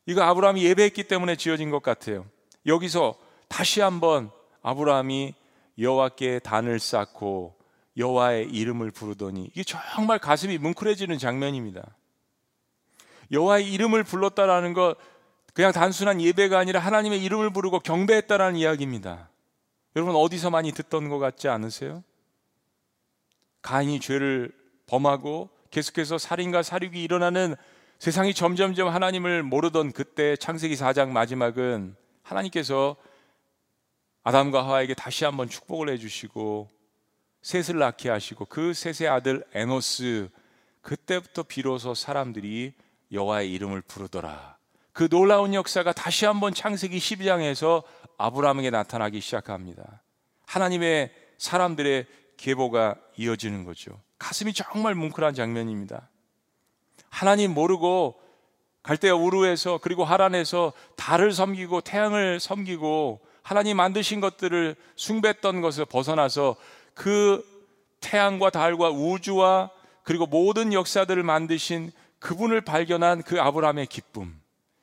이거 0.10 0.24
아브라함이 0.24 0.64
예배했기 0.64 1.04
때문에 1.04 1.36
지어진 1.36 1.70
것 1.70 1.84
같아요. 1.84 2.26
여기서 2.66 3.14
다시 3.48 3.80
한번 3.80 4.32
아브라함이 4.64 5.36
여호와께 5.78 6.40
단을 6.40 6.80
쌓고 6.80 7.56
여호와의 7.96 8.50
이름을 8.50 8.90
부르더니 8.90 9.52
이게 9.54 9.64
정말 9.64 10.18
가슴이 10.18 10.58
뭉클해지는 10.58 11.20
장면입니다. 11.20 11.96
여호와의 13.32 13.72
이름을 13.72 14.04
불렀다라는 14.04 14.74
것 14.74 14.96
그냥 15.54 15.72
단순한 15.72 16.22
예배가 16.22 16.58
아니라 16.58 16.80
하나님의 16.80 17.24
이름을 17.24 17.54
부르고 17.54 17.80
경배했다라는 17.82 18.56
이야기입니다. 18.58 19.30
여러분 19.96 20.16
어디서 20.16 20.50
많이 20.50 20.72
듣던 20.72 21.10
것 21.10 21.20
같지 21.20 21.50
않으세요? 21.50 22.04
가인이 23.62 24.00
죄를 24.00 24.52
범하고 24.88 25.52
계속해서 25.70 26.18
살인과 26.18 26.64
살육이 26.64 27.04
일어나는 27.04 27.56
세상이 28.00 28.34
점점점 28.34 28.88
하나님을 28.88 29.44
모르던 29.44 29.92
그때 29.92 30.38
창세기 30.38 30.76
4장 30.76 31.10
마지막은 31.10 31.98
하나님께서 32.24 32.96
아담과 34.24 34.64
하와에게 34.64 34.94
다시 34.94 35.26
한번 35.26 35.50
축복을 35.50 35.90
해주시고 35.90 36.70
셋을 37.42 37.78
낳게 37.78 38.10
하시고 38.10 38.46
그 38.46 38.74
셋의 38.74 39.10
아들 39.10 39.44
에노스 39.54 40.30
그때부터 40.82 41.44
비로소 41.44 41.94
사람들이 41.94 42.74
여호와의 43.12 43.52
이름을 43.52 43.82
부르더라. 43.82 44.58
그 44.94 45.10
놀라운 45.10 45.54
역사가 45.54 45.92
다시 45.92 46.26
한번 46.26 46.54
창세기 46.54 46.98
12장에서 46.98 47.84
아브라함에게 48.18 48.70
나타나기 48.70 49.20
시작합니다. 49.20 50.02
하나님의 50.46 51.14
사람들의 51.38 52.06
계보가 52.38 52.96
이어지는 53.18 53.66
거죠. 53.66 54.00
가슴이 54.20 54.54
정말 54.54 54.96
뭉클한 54.96 55.34
장면입니다. 55.34 56.09
하나님 57.10 57.54
모르고 57.54 58.20
갈대아 58.84 59.16
우르에서 59.16 59.80
그리고 59.82 60.04
하란에서 60.06 60.74
달을 60.96 61.32
섬기고 61.32 61.82
태양을 61.82 62.40
섬기고 62.40 63.20
하나님 63.42 63.78
만드신 63.78 64.22
것들을 64.22 64.76
숭배했던 64.96 65.62
것을 65.62 65.86
벗어나서 65.86 66.56
그 66.94 67.44
태양과 68.00 68.50
달과 68.52 68.90
우주와 68.90 69.72
그리고 70.04 70.26
모든 70.26 70.74
역사들을 70.74 71.22
만드신 71.24 71.92
그분을 72.20 72.62
발견한 72.62 73.24
그 73.24 73.40
아브라함의 73.42 73.88
기쁨 73.88 74.39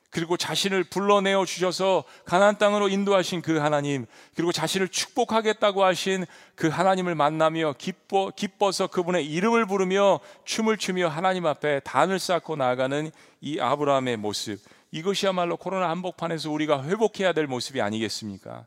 그리고 0.09 0.37
자신을 0.37 0.85
불러내어 0.85 1.45
주셔서 1.45 2.03
가나안 2.25 2.57
땅으로 2.57 2.87
인도하신 2.87 3.41
그 3.41 3.57
하나님 3.57 4.05
그리고 4.35 4.51
자신을 4.51 4.87
축복하겠다고 4.87 5.83
하신 5.83 6.25
그 6.55 6.69
하나님을 6.69 7.13
만나며 7.13 7.75
기뻐 7.77 8.31
기뻐서 8.35 8.87
그분의 8.87 9.25
이름을 9.25 9.65
부르며 9.65 10.19
춤을 10.45 10.77
추며 10.77 11.09
하나님 11.09 11.45
앞에 11.45 11.81
단을 11.81 12.19
쌓고 12.19 12.55
나아가는 12.55 13.11
이 13.41 13.59
아브라함의 13.59 14.17
모습 14.17 14.59
이것이야말로 14.91 15.57
코로나 15.57 15.89
한복판에서 15.89 16.49
우리가 16.51 16.83
회복해야 16.83 17.33
될 17.33 17.47
모습이 17.47 17.81
아니겠습니까? 17.81 18.65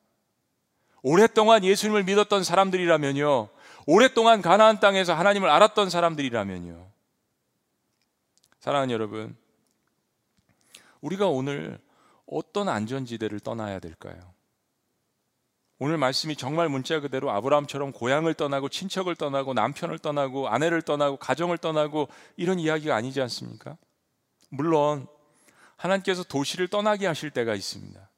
오랫동안 1.02 1.64
예수님을 1.64 2.04
믿었던 2.04 2.44
사람들이라면요. 2.44 3.48
오랫동안 3.86 4.42
가나안 4.42 4.80
땅에서 4.80 5.14
하나님을 5.14 5.48
알았던 5.48 5.88
사람들이라면요. 5.88 6.86
사랑하는 8.60 8.92
여러분, 8.92 9.36
우리가 11.00 11.28
오늘 11.28 11.78
어떤 12.26 12.68
안전지대를 12.68 13.40
떠나야 13.40 13.78
될까요? 13.78 14.34
오늘 15.78 15.96
말씀이 15.96 16.36
정말 16.36 16.68
문자 16.68 17.00
그대로 17.00 17.30
아브라함처럼 17.30 17.92
고향을 17.92 18.34
떠나고 18.34 18.68
친척을 18.68 19.16
떠나고 19.16 19.54
남편을 19.54 19.98
떠나고 19.98 20.48
아내를 20.48 20.82
떠나고 20.82 21.16
가정을 21.16 21.56
떠나고 21.56 22.08
이런 22.36 22.60
이야기가 22.60 22.94
아니지 22.94 23.20
않습니까? 23.22 23.78
물론 24.50 25.06
하나님께서 25.76 26.22
도시를 26.22 26.68
떠나게 26.68 27.06
하실 27.06 27.30
때가 27.30 27.54
있습니다. 27.54 28.10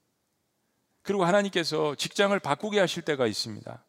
그리고 1.03 1.25
하나님께서 1.25 1.95
직장을 1.95 2.37
바꾸게 2.41 2.81
하실 2.81 3.03
때가 3.05 3.29
있습니다. 3.29 3.85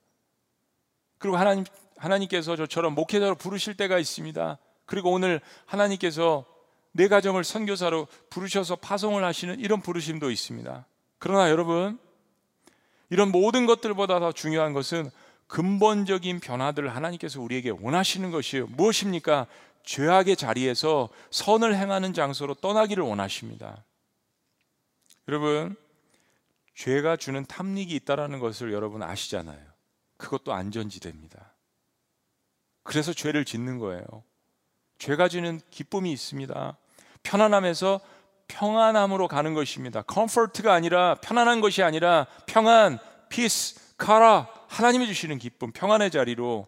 그리고 1.18 1.38
하나님 1.38 1.64
하나님께서 1.98 2.56
저처럼 2.56 2.94
목회자로 2.94 3.36
부르실 3.36 3.76
때가 3.76 3.98
있습니다. 3.98 4.58
그리고 4.86 5.12
오늘 5.12 5.42
하나님께서 5.66 6.46
내 6.94 7.08
가정을 7.08 7.44
선교사로 7.44 8.08
부르셔서 8.30 8.78
파송을 8.78 9.24
하시는 9.24 9.60
이런 9.60 9.82
부르심도 9.82 10.32
있습니다. 10.32 10.86
그러나 11.20 11.50
여러분, 11.50 12.00
이런 13.10 13.32
모든 13.32 13.66
것들보다 13.66 14.20
더 14.20 14.32
중요한 14.32 14.74
것은 14.74 15.10
근본적인 15.48 16.40
변화들을 16.40 16.96
하나님께서 16.96 17.42
우리에게 17.42 17.72
원하시는 17.72 18.32
것이에요. 18.32 18.68
무엇입니까? 18.68 19.48
죄악의 19.84 20.36
자리에서 20.36 21.10
선을 21.30 21.76
행하는 21.76 22.14
장소로 22.14 22.56
떠나기를 22.56 23.04
원하십니다. 23.04 23.84
여러분, 25.28 25.76
죄가 26.76 27.18
주는 27.18 27.46
탐닉이 27.46 27.94
있다라는 27.96 28.40
것을 28.40 28.72
여러분 28.74 29.04
아시잖아요. 29.04 29.62
그것도 30.18 30.54
안전지대입니다. 30.54 31.54
그래서 32.84 33.14
죄를 33.14 33.46
짓는 33.46 33.80
거예요. 33.80 34.06
죄가 34.98 35.28
주는 35.28 35.60
기쁨이 35.70 36.12
있습니다. 36.12 36.78
편안함에서 37.24 38.00
평안함으로 38.48 39.28
가는 39.28 39.54
것입니다. 39.54 40.02
comfort가 40.04 40.74
아니라 40.74 41.16
편안한 41.16 41.62
것이 41.62 41.82
아니라 41.82 42.28
평안, 42.46 43.00
peace, 43.30 43.98
chara 43.98 44.50
하나님이 44.68 45.08
주시는 45.08 45.40
기쁨, 45.40 45.72
평안의 45.72 46.12
자리로 46.12 46.68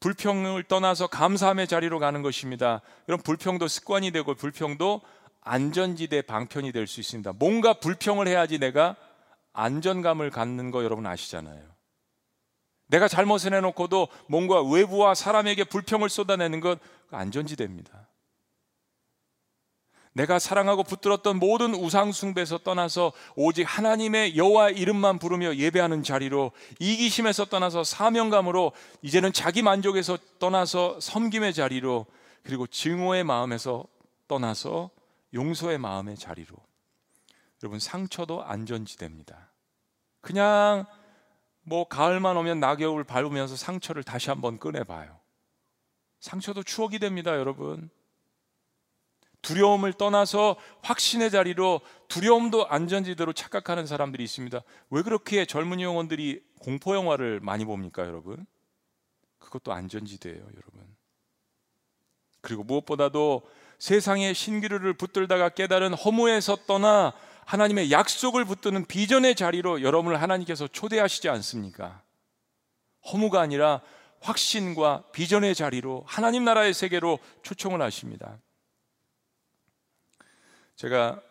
불평을 0.00 0.64
떠나서 0.64 1.06
감사함의 1.06 1.66
자리로 1.66 1.98
가는 1.98 2.22
것입니다. 2.22 2.82
이런 3.06 3.20
불평도 3.20 3.68
습관이 3.68 4.10
되고 4.10 4.34
불평도 4.34 5.00
안전지대 5.40 6.22
방편이 6.22 6.72
될 6.72 6.86
수 6.86 7.00
있습니다. 7.00 7.32
뭔가 7.34 7.74
불평을 7.74 8.28
해야지 8.28 8.58
내가 8.58 8.96
안전감을 9.52 10.30
갖는 10.30 10.70
거 10.70 10.84
여러분 10.84 11.06
아시잖아요. 11.06 11.62
내가 12.88 13.08
잘못을 13.08 13.54
해놓고도 13.54 14.08
뭔가 14.28 14.60
외부와 14.62 15.14
사람에게 15.14 15.64
불평을 15.64 16.10
쏟아내는 16.10 16.60
것 16.60 16.78
안전지대입니다. 17.10 18.08
내가 20.14 20.38
사랑하고 20.38 20.84
붙들었던 20.84 21.38
모든 21.38 21.74
우상 21.74 22.12
숭배에서 22.12 22.58
떠나서 22.58 23.12
오직 23.34 23.64
하나님의 23.64 24.36
여호와 24.36 24.70
이름만 24.70 25.18
부르며 25.18 25.56
예배하는 25.56 26.04
자리로 26.04 26.52
이기심에서 26.78 27.46
떠나서 27.46 27.82
사명감으로 27.82 28.72
이제는 29.02 29.32
자기 29.32 29.62
만족에서 29.62 30.16
떠나서 30.38 31.00
섬김의 31.00 31.52
자리로 31.52 32.06
그리고 32.44 32.66
증오의 32.68 33.24
마음에서 33.24 33.84
떠나서 34.28 34.90
용서의 35.34 35.78
마음의 35.78 36.16
자리로 36.16 36.54
여러분 37.62 37.80
상처도 37.80 38.44
안전지대입니다. 38.44 39.50
그냥 40.20 40.86
뭐 41.62 41.88
가을만 41.88 42.36
오면 42.36 42.60
낙엽을 42.60 43.02
밟으면서 43.04 43.56
상처를 43.56 44.04
다시 44.04 44.30
한번 44.30 44.58
꺼내봐요. 44.60 45.18
상처도 46.20 46.62
추억이 46.62 46.98
됩니다, 46.98 47.36
여러분. 47.36 47.90
두려움을 49.44 49.92
떠나서 49.92 50.56
확신의 50.82 51.30
자리로 51.30 51.80
두려움도 52.08 52.66
안전지대로 52.66 53.32
착각하는 53.32 53.86
사람들이 53.86 54.24
있습니다. 54.24 54.60
왜 54.90 55.02
그렇게 55.02 55.44
젊은 55.44 55.80
영혼들이 55.80 56.42
공포 56.58 56.96
영화를 56.96 57.40
많이 57.40 57.64
봅니까, 57.64 58.04
여러분? 58.04 58.44
그것도 59.38 59.72
안전지대예요, 59.72 60.40
여러분. 60.40 60.96
그리고 62.40 62.64
무엇보다도 62.64 63.42
세상의 63.78 64.34
신기루를 64.34 64.94
붙들다가 64.94 65.50
깨달은 65.50 65.94
허무에서 65.94 66.56
떠나 66.66 67.12
하나님의 67.44 67.90
약속을 67.90 68.44
붙드는 68.46 68.86
비전의 68.86 69.34
자리로 69.34 69.82
여러분을 69.82 70.20
하나님께서 70.22 70.66
초대하시지 70.68 71.28
않습니까? 71.28 72.02
허무가 73.12 73.40
아니라 73.40 73.82
확신과 74.20 75.04
비전의 75.12 75.54
자리로 75.54 76.04
하나님 76.06 76.44
나라의 76.44 76.72
세계로 76.72 77.18
초청을 77.42 77.82
하십니다. 77.82 78.38
제가 80.76 81.22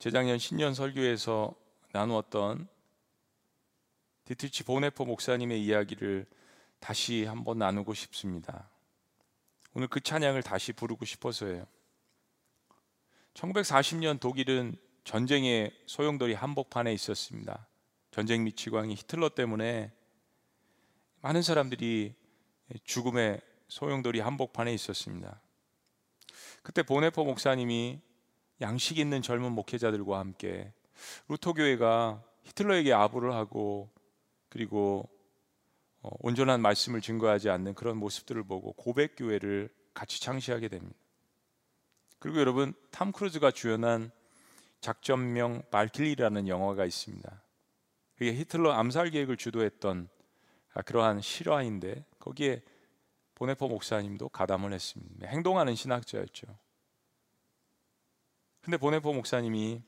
재작년 0.00 0.38
신년 0.38 0.74
설교에서 0.74 1.54
나누었던 1.92 2.66
디트치 4.24 4.64
보네포 4.64 5.04
목사님의 5.04 5.62
이야기를 5.64 6.26
다시 6.80 7.24
한번 7.24 7.58
나누고 7.58 7.94
싶습니다. 7.94 8.68
오늘 9.74 9.86
그 9.86 10.00
찬양을 10.00 10.42
다시 10.42 10.72
부르고 10.72 11.04
싶어서예요. 11.04 11.64
1940년 13.34 14.18
독일은 14.18 14.76
전쟁의 15.04 15.72
소용돌이 15.86 16.34
한복판에 16.34 16.92
있었습니다. 16.92 17.68
전쟁 18.10 18.42
미치광이 18.42 18.94
히틀러 18.94 19.28
때문에 19.30 19.92
많은 21.20 21.42
사람들이 21.42 22.14
죽음의 22.82 23.40
소용돌이 23.68 24.18
한복판에 24.18 24.74
있었습니다. 24.74 25.40
그때 26.62 26.82
보네포 26.82 27.24
목사님이 27.24 28.00
양식 28.62 28.98
있는 28.98 29.20
젊은 29.20 29.52
목회자들과 29.52 30.18
함께 30.18 30.72
루터 31.28 31.52
교회가 31.52 32.22
히틀러에게 32.44 32.92
아부를 32.92 33.34
하고 33.34 33.90
그리고 34.48 35.08
어, 36.00 36.10
온전한 36.20 36.60
말씀을 36.60 37.00
증거하지 37.00 37.50
않는 37.50 37.74
그런 37.74 37.96
모습들을 37.96 38.42
보고 38.44 38.72
고백 38.72 39.14
교회를 39.16 39.68
같이 39.94 40.20
창시하게 40.20 40.68
됩니다. 40.68 40.98
그리고 42.18 42.40
여러분 42.40 42.72
탐 42.90 43.12
크루즈가 43.12 43.50
주연한 43.50 44.10
작전명 44.80 45.62
발킬리라는 45.70 46.48
영화가 46.48 46.84
있습니다. 46.84 47.42
그게 48.16 48.34
히틀러 48.34 48.72
암살 48.72 49.10
계획을 49.10 49.36
주도했던 49.36 50.08
그러한 50.84 51.20
실화인데 51.20 52.04
거기에 52.18 52.62
보네포 53.34 53.68
목사님도 53.68 54.28
가담을 54.28 54.72
했습니다. 54.72 55.26
행동하는 55.28 55.74
신학자였죠. 55.74 56.46
근데 58.62 58.76
보네포 58.76 59.12
목사님이 59.12 59.82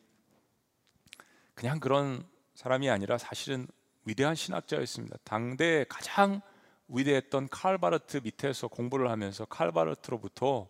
그냥 1.55 1.79
그런 1.79 2.27
사람이 2.55 2.91
아니라 2.91 3.19
사실은 3.19 3.69
위대한 4.05 4.35
신학자였습니다. 4.35 5.17
당대 5.23 5.85
가장 5.89 6.43
위대했던 6.89 7.49
칼바르트 7.51 8.21
밑에서 8.25 8.69
공부를 8.69 9.11
하면서 9.11 9.45
칼바르트로부터 9.45 10.69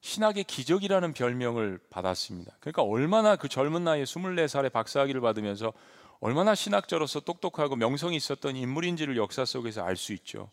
신학의 0.00 0.44
기적이라는 0.44 1.12
별명을 1.12 1.78
받았습니다. 1.90 2.56
그러니까 2.60 2.82
얼마나 2.82 3.36
그 3.36 3.48
젊은 3.48 3.84
나이에 3.84 4.04
24살에 4.04 4.72
박사학위를 4.72 5.20
받으면서 5.20 5.72
얼마나 6.20 6.54
신학자로서 6.54 7.20
똑똑하고 7.20 7.76
명성이 7.76 8.16
있었던 8.16 8.56
인물인지를 8.56 9.16
역사 9.16 9.44
속에서 9.44 9.82
알 9.82 9.96
수 9.96 10.12
있죠. 10.14 10.50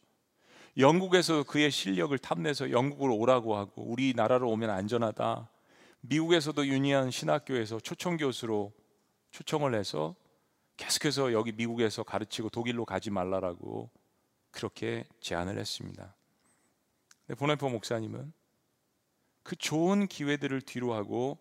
영국에서 0.78 1.44
그의 1.44 1.72
실력을 1.72 2.16
탐내서 2.18 2.72
영국으로 2.72 3.16
오라고 3.16 3.56
하고 3.56 3.82
우리나라로 3.84 4.50
오면 4.50 4.70
안전하다. 4.70 5.50
미국에서도 6.08 6.68
유니한 6.68 7.12
신학교에서 7.12 7.80
초청 7.80 8.18
교수로 8.18 8.74
초청을 9.32 9.76
해서 9.76 10.16
계속해서 10.78 11.34
여기 11.34 11.52
미국에서 11.52 12.04
가르치고 12.04 12.50
독일로 12.50 12.86
가지 12.86 13.10
말라라고 13.10 13.90
그렇게 14.52 15.06
제안을 15.20 15.58
했습니다. 15.58 16.16
보네포 17.38 17.70
목사님은 17.70 18.34
그 19.44 19.56
좋은 19.56 20.08
기회들을 20.08 20.62
뒤로하고 20.62 21.38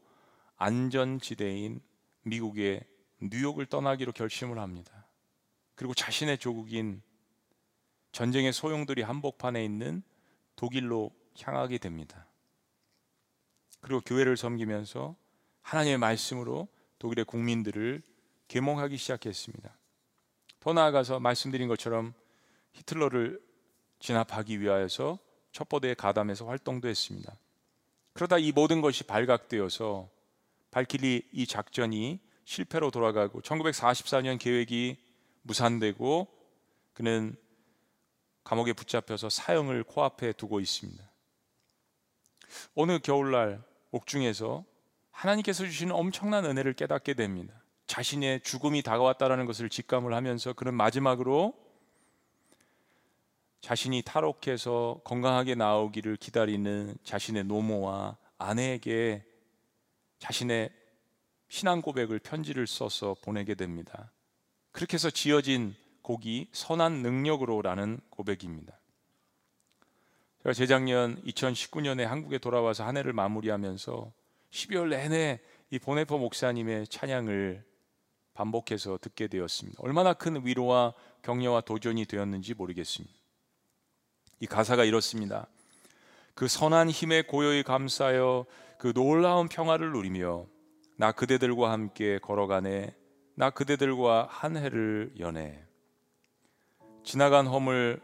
안전지대인 0.56 1.80
미국의 2.22 2.84
뉴욕을 3.20 3.66
떠나기로 3.66 4.12
결심을 4.12 4.58
합니다. 4.58 5.06
그리고 5.74 5.94
자신의 5.94 6.38
조국인 6.38 7.02
전쟁의 8.12 8.52
소용돌이 8.52 9.02
한복판에 9.02 9.64
있는 9.64 10.02
독일로 10.56 11.10
향하게 11.40 11.78
됩니다. 11.78 12.28
그리고 13.84 14.00
교회를 14.00 14.38
섬기면서 14.38 15.14
하나님의 15.60 15.98
말씀으로 15.98 16.68
독일의 16.98 17.26
국민들을 17.26 18.02
계몽하기 18.48 18.96
시작했습니다. 18.96 19.76
더 20.60 20.72
나아가서 20.72 21.20
말씀드린 21.20 21.68
것처럼 21.68 22.14
히틀러를 22.72 23.42
진압하기 23.98 24.58
위하여서 24.62 25.18
첩보대에 25.52 25.92
가담해서 25.92 26.46
활동도 26.46 26.88
했습니다. 26.88 27.36
그러다 28.14 28.38
이 28.38 28.52
모든 28.52 28.80
것이 28.80 29.04
발각되어서 29.04 30.08
발길이 30.70 31.28
이 31.30 31.46
작전이 31.46 32.20
실패로 32.46 32.90
돌아가고 32.90 33.42
1944년 33.42 34.38
계획이 34.38 34.96
무산되고 35.42 36.26
그는 36.94 37.36
감옥에 38.44 38.72
붙잡혀서 38.72 39.28
사형을 39.28 39.84
코앞에 39.84 40.32
두고 40.32 40.60
있습니다. 40.60 41.04
어느 42.76 42.98
겨울날 42.98 43.62
옥중에서 43.94 44.64
하나님께서 45.10 45.64
주시는 45.64 45.94
엄청난 45.94 46.44
은혜를 46.44 46.72
깨닫게 46.74 47.14
됩니다. 47.14 47.54
자신의 47.86 48.40
죽음이 48.42 48.82
다가왔다라는 48.82 49.46
것을 49.46 49.68
직감을 49.68 50.12
하면서 50.14 50.52
그는 50.52 50.74
마지막으로 50.74 51.54
자신이 53.60 54.02
탈옥해서 54.02 55.00
건강하게 55.04 55.54
나오기를 55.54 56.16
기다리는 56.16 56.96
자신의 57.04 57.44
노모와 57.44 58.16
아내에게 58.36 59.24
자신의 60.18 60.70
신앙 61.48 61.80
고백을 61.80 62.18
편지를 62.18 62.66
써서 62.66 63.14
보내게 63.22 63.54
됩니다. 63.54 64.10
그렇게 64.72 64.94
해서 64.94 65.08
지어진 65.08 65.74
곡이 66.02 66.48
선한 66.52 67.02
능력으로라는 67.02 68.00
고백입니다. 68.10 68.76
제가 70.44 70.52
재작년 70.52 71.22
2019년에 71.22 72.02
한국에 72.02 72.36
돌아와서 72.36 72.84
한 72.84 72.98
해를 72.98 73.14
마무리하면서 73.14 74.12
12월 74.50 74.90
내내 74.90 75.40
이 75.70 75.78
보네포 75.78 76.18
목사님의 76.18 76.86
찬양을 76.88 77.64
반복해서 78.34 78.98
듣게 79.00 79.26
되었습니다. 79.26 79.78
얼마나 79.82 80.12
큰 80.12 80.44
위로와 80.44 80.92
격려와 81.22 81.62
도전이 81.62 82.04
되었는지 82.04 82.52
모르겠습니다. 82.52 83.14
이 84.40 84.46
가사가 84.46 84.84
이렇습니다. 84.84 85.46
그 86.34 86.46
선한 86.46 86.90
힘에 86.90 87.22
고요히 87.22 87.62
감싸여 87.62 88.44
그 88.76 88.92
놀라운 88.92 89.48
평화를 89.48 89.92
누리며 89.92 90.44
나 90.98 91.10
그대들과 91.12 91.72
함께 91.72 92.18
걸어가네 92.18 92.94
나 93.34 93.48
그대들과 93.48 94.28
한 94.30 94.58
해를 94.58 95.14
연해 95.18 95.64
지나간 97.02 97.46
허물 97.46 98.02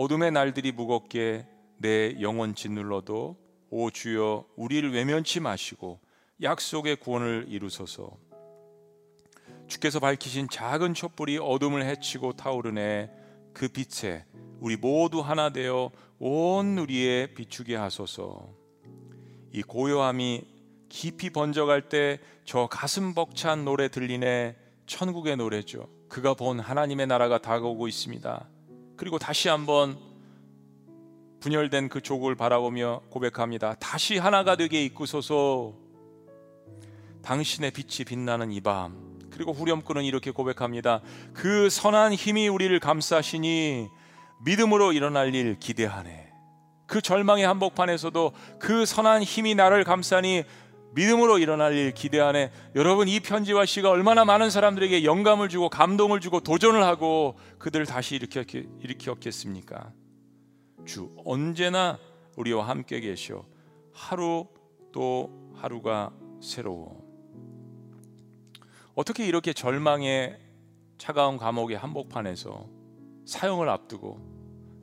어둠의 0.00 0.30
날들이 0.30 0.72
무겁게 0.72 1.46
내 1.76 2.16
영혼 2.22 2.54
짓눌러도 2.54 3.36
오 3.68 3.90
주여 3.90 4.46
우리를 4.56 4.94
외면치 4.94 5.40
마시고 5.40 6.00
약속의 6.40 6.96
구원을 6.96 7.44
이루소서. 7.48 8.10
주께서 9.68 10.00
밝히신 10.00 10.48
작은 10.48 10.94
촛불이 10.94 11.36
어둠을 11.36 11.84
헤치고 11.84 12.32
타오르네 12.32 13.10
그 13.52 13.68
빛에 13.68 14.24
우리 14.58 14.78
모두 14.78 15.20
하나 15.20 15.50
되어 15.50 15.90
온 16.18 16.76
누리에 16.76 17.34
비추게 17.34 17.76
하소서. 17.76 18.48
이 19.52 19.60
고요함이 19.60 20.46
깊이 20.88 21.28
번져갈 21.28 21.90
때 21.90 22.20
저 22.46 22.68
가슴 22.68 23.14
벅찬 23.14 23.66
노래 23.66 23.88
들리네 23.88 24.56
천국의 24.86 25.36
노래죠. 25.36 25.90
그가 26.08 26.32
본 26.32 26.58
하나님의 26.58 27.06
나라가 27.06 27.36
다가오고 27.36 27.86
있습니다. 27.86 28.48
그리고 29.00 29.18
다시 29.18 29.48
한번 29.48 29.96
분열된 31.40 31.88
그 31.88 32.02
족을 32.02 32.34
바라보며 32.34 33.00
고백합니다. 33.08 33.74
다시 33.80 34.18
하나가 34.18 34.56
되게 34.56 34.84
이끄소서. 34.84 35.72
당신의 37.22 37.70
빛이 37.70 38.04
빛나는 38.04 38.52
이 38.52 38.60
밤. 38.60 39.18
그리고 39.30 39.54
후렴구는 39.54 40.04
이렇게 40.04 40.30
고백합니다. 40.30 41.00
그 41.32 41.70
선한 41.70 42.12
힘이 42.12 42.48
우리를 42.48 42.78
감싸시니 42.78 43.88
믿음으로 44.44 44.92
일어날 44.92 45.34
일 45.34 45.58
기대하네. 45.58 46.30
그 46.86 47.00
절망의 47.00 47.46
한복판에서도 47.46 48.32
그 48.58 48.84
선한 48.84 49.22
힘이 49.22 49.54
나를 49.54 49.82
감싸니 49.82 50.44
믿음으로 50.92 51.38
일어날 51.38 51.74
일 51.74 51.92
기대하네. 51.92 52.50
여러분 52.74 53.08
이 53.08 53.20
편지와 53.20 53.64
시가 53.64 53.90
얼마나 53.90 54.24
많은 54.24 54.50
사람들에게 54.50 55.04
영감을 55.04 55.48
주고 55.48 55.68
감동을 55.68 56.20
주고 56.20 56.40
도전을 56.40 56.82
하고 56.82 57.36
그들을 57.58 57.86
다시 57.86 58.16
일으켜 58.16 58.42
일으켰겠습니까? 58.80 59.92
주 60.84 61.10
언제나 61.24 61.98
우리와 62.36 62.68
함께 62.68 63.00
계셔. 63.00 63.44
하루 63.92 64.46
또 64.92 65.52
하루가 65.54 66.12
새로워. 66.42 67.00
어떻게 68.94 69.26
이렇게 69.26 69.52
절망의 69.52 70.38
차가운 70.98 71.38
감옥의 71.38 71.78
한복판에서 71.78 72.66
사형을 73.26 73.68
앞두고 73.68 74.18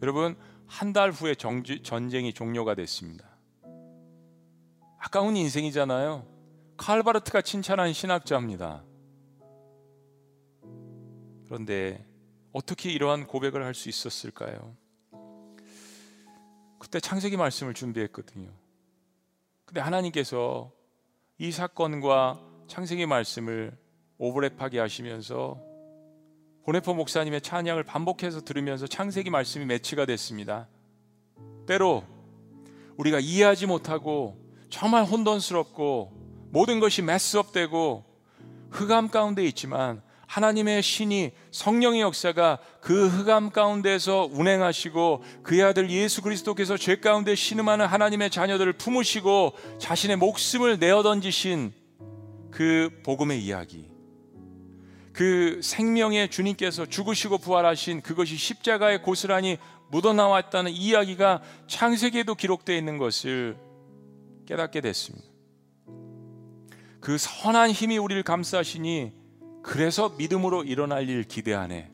여러분 0.02 0.36
한 0.68 0.94
달 0.94 1.12
후에 1.12 1.34
정지, 1.36 1.82
전쟁이 1.82 2.34
종료가 2.34 2.76
됐습니다. 2.76 3.27
아까운 4.98 5.36
인생이잖아요. 5.38 6.26
칼바르트가 6.78 7.42
칭찬한 7.42 7.94
신학자입니다. 7.94 8.84
그런데 11.46 12.06
어떻게 12.52 12.92
이러한 12.92 13.28
고백을 13.28 13.64
할 13.64 13.74
수 13.74 13.90
있었을까요? 13.90 14.76
그때 16.80 17.00
창세기 17.00 17.38
말씀을 17.38 17.74
준비했거든요. 17.74 18.50
근데 19.66 19.82
하나님께서 19.82 20.72
이 21.38 21.52
사건과 21.52 22.40
창세기 22.68 23.06
말씀을 23.06 23.78
오버랩하게 24.20 24.78
하시면서 24.78 25.62
보네포 26.64 26.94
목사님의 26.94 27.42
찬양을 27.42 27.84
반복해서 27.84 28.42
들으면서 28.42 28.88
창세기 28.88 29.30
말씀이 29.30 29.66
매치가 29.66 30.06
됐습니다. 30.06 30.68
때로 31.66 32.04
우리가 32.98 33.20
이해하지 33.20 33.68
못하고 33.68 34.47
정말 34.70 35.04
혼돈스럽고 35.06 36.12
모든 36.52 36.80
것이 36.80 37.02
메스업되고 37.02 38.04
흑암 38.72 39.10
가운데 39.10 39.46
있지만 39.46 40.02
하나님의 40.28 40.84
신이 40.84 41.32
성령의 41.52 42.02
역사가 42.02 42.60
그 42.82 43.08
흑암 43.08 43.52
가운데서 43.52 44.30
운행하시고 44.32 45.24
그의 45.44 45.64
아들 45.64 45.90
예수 45.90 46.22
그리스도께서 46.22 46.78
죄 46.78 46.98
가운데 46.98 47.34
신음하는 47.34 47.86
하나님의 47.86 48.30
자녀들을 48.30 48.74
품으시고 48.74 49.54
자신의 49.80 50.18
목숨을 50.18 50.80
내어 50.80 51.02
던지신 51.02 51.74
그 52.52 52.90
복음의 53.04 53.42
이야기. 53.42 53.90
그 55.14 55.62
생명의 55.64 56.30
주님께서 56.30 56.86
죽으시고 56.86 57.40
부활하신 57.40 58.02
그것이 58.02 58.36
십자가의 58.36 59.02
고스란히 59.02 59.58
묻어나왔다는 59.90 60.72
이야기가 60.72 61.42
창세기에도 61.68 62.36
기록되어 62.36 62.76
있는 62.76 62.98
것을 62.98 63.58
깨닫게 64.48 64.82
됐습니다. 64.82 65.28
그 67.00 67.18
선한 67.18 67.72
힘이 67.72 67.98
우리를 67.98 68.22
감싸시니 68.24 69.14
그래서 69.62 70.10
믿음으로 70.18 70.64
일어날 70.64 71.08
일 71.08 71.24
기대하네. 71.24 71.92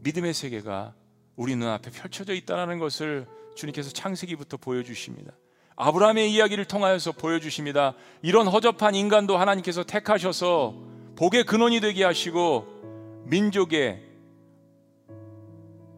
믿음의 0.00 0.32
세계가 0.32 0.94
우리 1.36 1.56
눈앞에 1.56 1.90
펼쳐져 1.90 2.32
있다는 2.32 2.78
것을 2.78 3.26
주님께서 3.54 3.90
창세기부터 3.90 4.56
보여주십니다. 4.56 5.32
아브라함의 5.76 6.32
이야기를 6.32 6.64
통하여서 6.66 7.12
보여주십니다. 7.12 7.94
이런 8.22 8.46
허접한 8.46 8.94
인간도 8.94 9.36
하나님께서 9.36 9.84
택하셔서 9.84 10.74
복의 11.16 11.44
근원이 11.44 11.80
되게 11.80 12.04
하시고 12.04 13.24
민족의 13.26 14.02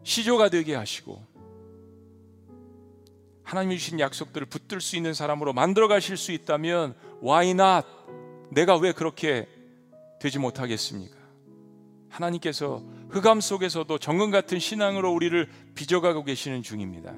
시조가 0.03 0.49
되게 0.49 0.75
하시고 0.75 1.34
하나님이 3.45 3.77
주신 3.77 3.99
약속들을 3.99 4.47
붙들 4.47 4.81
수 4.81 4.97
있는 4.97 5.13
사람으로 5.13 5.53
만들어 5.53 5.87
가실 5.87 6.17
수 6.17 6.31
있다면 6.31 6.95
why 7.23 7.51
not? 7.51 7.87
내가 8.51 8.75
왜 8.77 8.91
그렇게 8.91 9.47
되지 10.19 10.39
못하겠습니까? 10.39 11.15
하나님께서 12.09 12.83
흑암 13.09 13.41
속에서도 13.41 13.97
정금 13.99 14.31
같은 14.31 14.57
신앙으로 14.57 15.13
우리를 15.13 15.47
빚어가고 15.75 16.23
계시는 16.23 16.63
중입니다. 16.63 17.13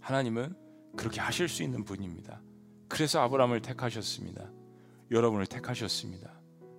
하나님은 0.00 0.54
그렇게 0.96 1.20
하실 1.20 1.48
수 1.48 1.62
있는 1.62 1.84
분입니다. 1.84 2.40
그래서 2.88 3.20
아브라함을 3.20 3.60
택하셨습니다. 3.60 4.50
여러분을 5.10 5.46
택하셨습니다. 5.46 6.30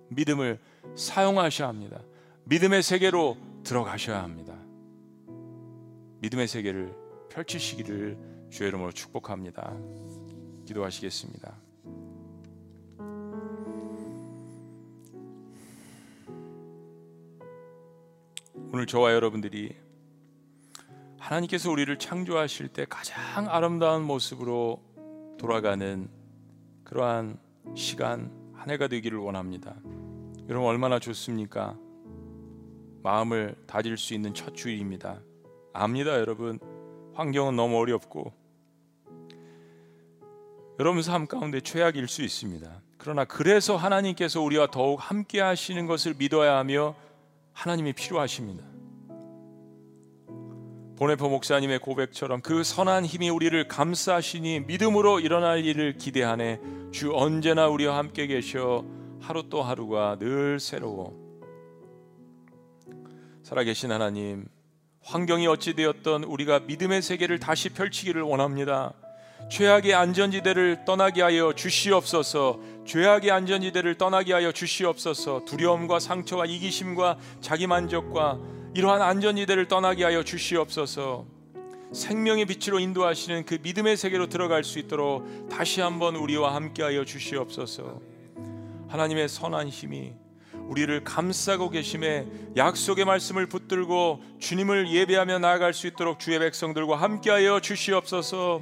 믿음을 0.08 0.58
사용하셔야 0.96 1.68
합니다. 1.68 2.00
믿음의 2.44 2.82
세계로 2.82 3.36
들어가셔야 3.62 4.22
합니다. 4.22 4.54
믿음의 6.20 6.48
세계를 6.48 7.07
펼치시기를 7.30 8.18
주의 8.50 8.68
이름으로 8.68 8.92
축복합니다. 8.92 9.76
기도하시겠습니다. 10.66 11.56
오늘 18.70 18.86
저와 18.86 19.14
여러분들이 19.14 19.74
하나님께서 21.18 21.70
우리를 21.70 21.98
창조하실 21.98 22.68
때 22.68 22.86
가장 22.88 23.48
아름다운 23.48 24.02
모습으로 24.02 24.82
돌아가는 25.38 26.08
그러한 26.84 27.38
시간 27.74 28.30
한 28.54 28.70
해가 28.70 28.88
되기를 28.88 29.18
원합니다. 29.18 29.76
여러분 30.48 30.68
얼마나 30.68 30.98
좋습니까? 30.98 31.78
마음을 33.02 33.54
다질 33.66 33.96
수 33.96 34.14
있는 34.14 34.34
첫 34.34 34.54
주일입니다. 34.54 35.20
압니다, 35.72 36.18
여러분. 36.18 36.58
환경은 37.18 37.56
너무 37.56 37.76
어렵고 37.78 38.32
여러분 40.78 41.02
삶 41.02 41.26
가운데 41.26 41.60
최악일 41.60 42.06
수 42.06 42.22
있습니다. 42.22 42.80
그러나 42.96 43.24
그래서 43.24 43.74
하나님께서 43.74 44.40
우리와 44.40 44.68
더욱 44.70 44.98
함께 45.02 45.40
하시는 45.40 45.84
것을 45.86 46.14
믿어야 46.16 46.56
하며 46.56 46.94
하나님이 47.54 47.94
필요하십니다. 47.94 48.64
보네포 50.96 51.28
목사님의 51.28 51.80
고백처럼 51.80 52.40
그 52.40 52.62
선한 52.62 53.04
힘이 53.04 53.30
우리를 53.30 53.66
감싸시니 53.66 54.60
믿음으로 54.60 55.18
일어날 55.18 55.64
일을 55.64 55.98
기대하네 55.98 56.60
주 56.92 57.10
언제나 57.16 57.66
우리와 57.66 57.96
함께 57.96 58.28
계셔 58.28 58.84
하루 59.20 59.48
또 59.48 59.62
하루가 59.62 60.16
늘 60.20 60.60
새로워 60.60 61.18
살아계신 63.42 63.90
하나님 63.90 64.46
환경이 65.08 65.46
어찌 65.46 65.72
되었던 65.72 66.24
우리가 66.24 66.60
믿음의 66.60 67.00
세계를 67.00 67.38
다시 67.38 67.70
펼치기를 67.70 68.20
원합니다. 68.20 68.92
죄악의 69.50 69.94
안전지대를 69.94 70.84
떠나게 70.84 71.22
하여 71.22 71.54
주시옵소서. 71.54 72.60
죄악의 72.86 73.30
안전지대를 73.30 73.96
떠나게 73.96 74.34
하여 74.34 74.52
주시옵소서. 74.52 75.46
두려움과 75.46 75.98
상처와 75.98 76.44
이기심과 76.44 77.16
자기 77.40 77.66
만족과 77.66 78.38
이러한 78.74 79.00
안전지대를 79.00 79.66
떠나게 79.66 80.04
하여 80.04 80.22
주시옵소서. 80.22 81.24
생명의 81.90 82.44
빛으로 82.44 82.78
인도하시는 82.78 83.46
그 83.46 83.58
믿음의 83.62 83.96
세계로 83.96 84.26
들어갈 84.28 84.62
수 84.62 84.78
있도록 84.78 85.48
다시 85.48 85.80
한번 85.80 86.16
우리와 86.16 86.54
함께 86.54 86.82
하여 86.82 87.06
주시옵소서. 87.06 87.98
하나님의 88.88 89.30
선한 89.30 89.68
힘이 89.68 90.12
우리를 90.68 91.02
감싸고 91.02 91.70
계심에 91.70 92.26
약속의 92.56 93.04
말씀을 93.06 93.46
붙들고 93.46 94.20
주님을 94.38 94.90
예배하며 94.90 95.38
나아갈 95.38 95.72
수 95.72 95.86
있도록 95.86 96.20
주의 96.20 96.38
백성들과 96.38 96.96
함께하여 96.96 97.60
주시옵소서. 97.60 98.60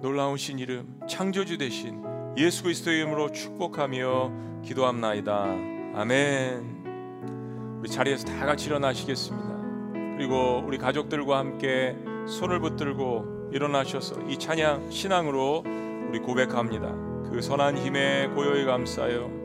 놀라우신 0.00 0.58
이름 0.58 1.00
창조주 1.08 1.58
되신 1.58 2.02
예수 2.36 2.64
그리스도의 2.64 2.98
이름으로 2.98 3.30
축복하며 3.30 4.62
기도합나이다. 4.64 5.32
아멘. 5.94 6.84
우리 7.80 7.90
자리에서 7.90 8.24
다 8.24 8.46
같이 8.46 8.66
일어나시겠습니다. 8.66 9.54
그리고 10.16 10.62
우리 10.66 10.78
가족들과 10.78 11.38
함께 11.38 11.94
손을 12.26 12.58
붙들고 12.60 13.50
일어나셔서 13.52 14.22
이 14.28 14.38
찬양 14.38 14.90
신앙으로 14.90 15.62
우리 16.08 16.18
고백합니다. 16.20 16.88
그 17.30 17.40
선한 17.42 17.76
힘에 17.76 18.28
고요히 18.28 18.64
감싸요. 18.64 19.43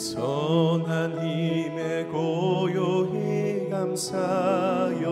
선한 0.00 1.18
힘에 1.20 2.04
고요히 2.06 3.68
감사여 3.68 5.04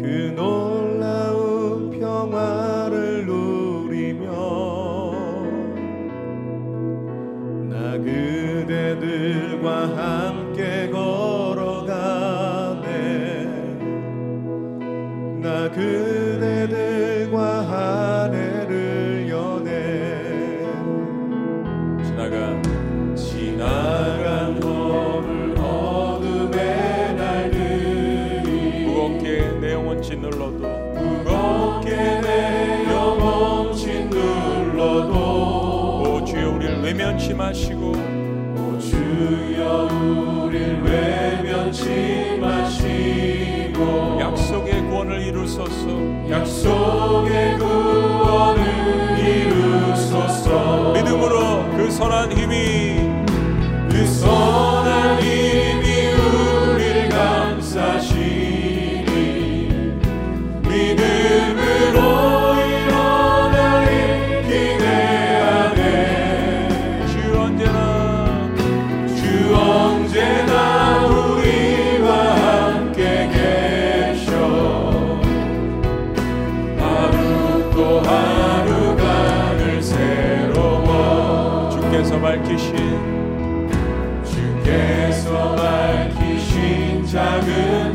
그 0.00 0.32
놀 0.34 0.89
믿음으로 52.10 52.28
그 52.28 52.30
선한 52.30 52.32
힘이 52.32 52.89
밝히신 82.20 82.76
주께서 84.24 85.56
밝히신 85.56 87.06
작은 87.06 87.89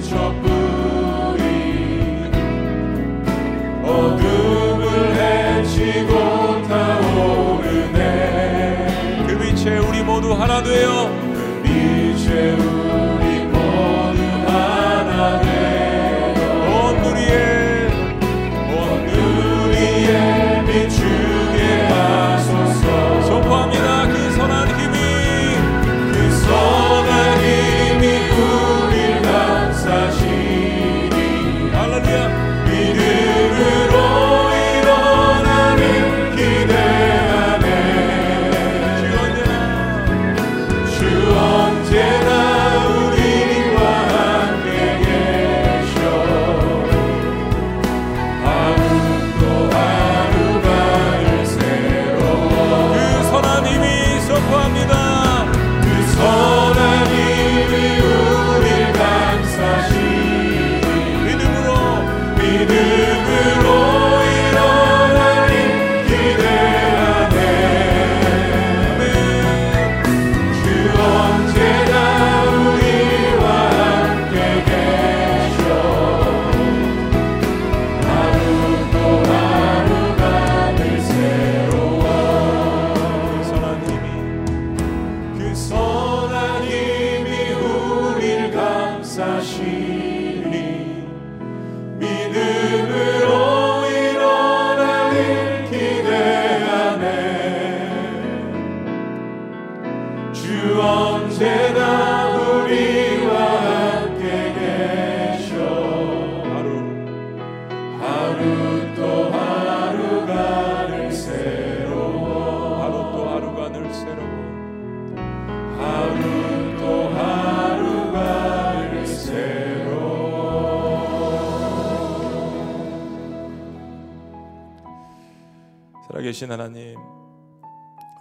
살아계신 126.46 126.52
하나님, 126.52 126.96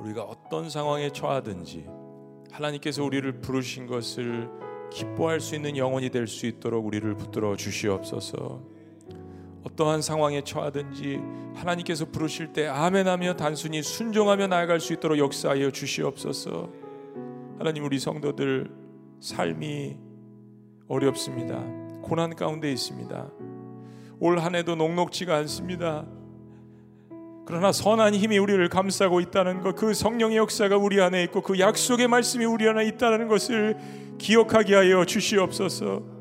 우리가 0.00 0.22
어떤 0.22 0.70
상황에 0.70 1.10
처하든지 1.10 1.86
하나님께서 2.50 3.04
우리를 3.04 3.40
부르신 3.40 3.86
것을 3.86 4.48
기뻐할 4.90 5.40
수 5.40 5.54
있는 5.54 5.76
영혼이 5.76 6.10
될 6.10 6.26
수 6.26 6.46
있도록 6.46 6.86
우리를 6.86 7.14
붙들어 7.16 7.56
주시옵소서. 7.56 8.62
어떠한 9.64 10.02
상황에 10.02 10.42
처하든지 10.42 11.20
하나님께서 11.54 12.06
부르실 12.06 12.52
때 12.52 12.66
아멘하며 12.66 13.34
단순히 13.36 13.82
순종하며 13.82 14.48
나아갈 14.48 14.80
수 14.80 14.92
있도록 14.92 15.18
역사하여 15.18 15.70
주시옵소서. 15.70 16.70
하나님 17.58 17.84
우리 17.84 17.98
성도들 17.98 18.70
삶이 19.20 19.98
어렵습니다. 20.88 21.62
고난 22.02 22.34
가운데 22.34 22.70
있습니다. 22.72 23.30
올 24.20 24.38
한 24.38 24.54
해도 24.54 24.74
녹록지가 24.74 25.36
않습니다. 25.38 26.06
그러나 27.46 27.72
선한 27.72 28.14
힘이 28.14 28.38
우리를 28.38 28.66
감싸고 28.68 29.20
있다는 29.20 29.60
것, 29.60 29.76
그 29.76 29.92
성령의 29.92 30.38
역사가 30.38 30.76
우리 30.78 31.00
안에 31.00 31.22
있고 31.24 31.42
그 31.42 31.58
약속의 31.58 32.08
말씀이 32.08 32.44
우리 32.44 32.68
안에 32.68 32.86
있다는 32.86 33.28
것을 33.28 33.76
기억하게 34.18 34.74
하여 34.74 35.04
주시옵소서. 35.04 36.14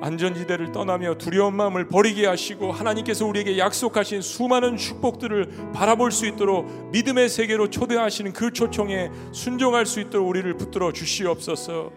안전지대를 0.00 0.70
떠나며 0.70 1.16
두려운 1.16 1.56
마음을 1.56 1.88
버리게 1.88 2.26
하시고 2.26 2.70
하나님께서 2.70 3.26
우리에게 3.26 3.58
약속하신 3.58 4.20
수많은 4.20 4.76
축복들을 4.76 5.72
바라볼 5.74 6.12
수 6.12 6.26
있도록 6.26 6.90
믿음의 6.92 7.28
세계로 7.28 7.68
초대하시는 7.68 8.32
그 8.32 8.52
초청에 8.52 9.10
순종할 9.32 9.86
수 9.86 10.00
있도록 10.00 10.28
우리를 10.28 10.56
붙들어 10.56 10.92
주시옵소서. 10.92 11.90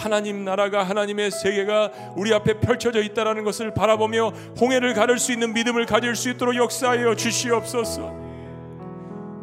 하나님 0.00 0.46
나라가 0.46 0.82
하나님의 0.82 1.30
세계가 1.30 2.14
우리 2.16 2.32
앞에 2.32 2.58
펼쳐져 2.58 3.02
있다라는 3.02 3.44
것을 3.44 3.74
바라보며 3.74 4.28
홍해를 4.58 4.94
가를 4.94 5.18
수 5.18 5.30
있는 5.30 5.52
믿음을 5.52 5.84
가질 5.84 6.16
수 6.16 6.30
있도록 6.30 6.56
역사하여 6.56 7.14
주시옵소서. 7.14 8.10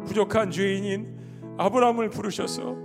부족한 0.06 0.50
죄인인 0.50 1.16
아브라함을 1.58 2.10
부르셔서 2.10 2.76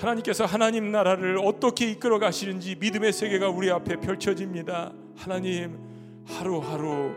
하나님께서 0.00 0.44
하나님 0.44 0.90
나라를 0.90 1.38
어떻게 1.44 1.88
이끌어 1.90 2.18
가시는지 2.18 2.74
믿음의 2.80 3.12
세계가 3.12 3.48
우리 3.48 3.70
앞에 3.70 3.96
펼쳐집니다. 4.00 4.92
하나님 5.16 5.78
하루하루 6.26 7.12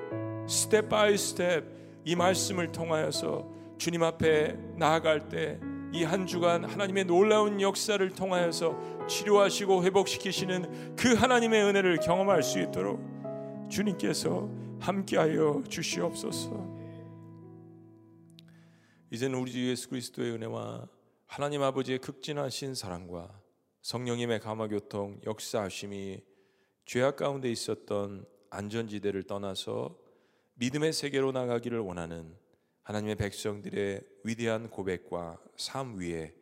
step 0.47 0.89
by 0.89 1.17
step 1.17 1.63
이 2.05 2.15
말씀을 2.15 2.71
통하여서 2.71 3.47
주님 3.79 4.03
앞에 4.03 4.57
나아갈 4.75 5.27
때 5.29 5.57
이 5.93 6.03
한 6.03 6.25
주간 6.25 6.63
하나님의 6.65 7.05
놀라운 7.05 7.61
역사를 7.61 8.09
통하여서 8.09 9.05
치료하시고 9.07 9.83
회복시키시는 9.83 10.95
그 10.95 11.13
하나님의 11.13 11.63
은혜를 11.65 11.99
경험할 11.99 12.41
수 12.41 12.59
있도록 12.59 12.99
주님께서 13.69 14.49
함께하여 14.79 15.63
주시옵소서. 15.69 16.73
이제는 19.11 19.37
우리 19.37 19.51
주 19.51 19.69
예수 19.69 19.87
그리스도의 19.89 20.31
은혜와 20.31 20.87
하나님 21.27 21.61
아버지의 21.61 21.99
극진하신 21.99 22.73
사랑과 22.73 23.39
성령님의 23.83 24.39
감화교통 24.39 25.21
역사하심이 25.27 26.21
죄악 26.85 27.17
가운데 27.17 27.51
있었던 27.51 28.25
안전지대를 28.49 29.23
떠나서 29.23 29.95
믿음의 30.55 30.93
세계로 30.93 31.31
나가기를 31.31 31.79
원하는 31.79 32.35
하나님의 32.83 33.15
백성들의 33.15 34.01
위대한 34.23 34.69
고백과 34.69 35.39
삶 35.57 35.97
위에 35.99 36.33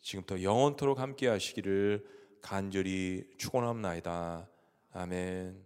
지금부터 0.00 0.42
영원토록 0.42 0.98
함께 1.00 1.26
하시기를 1.26 2.06
간절히 2.40 3.28
축원합나이다. 3.38 4.48
아멘. 4.92 5.65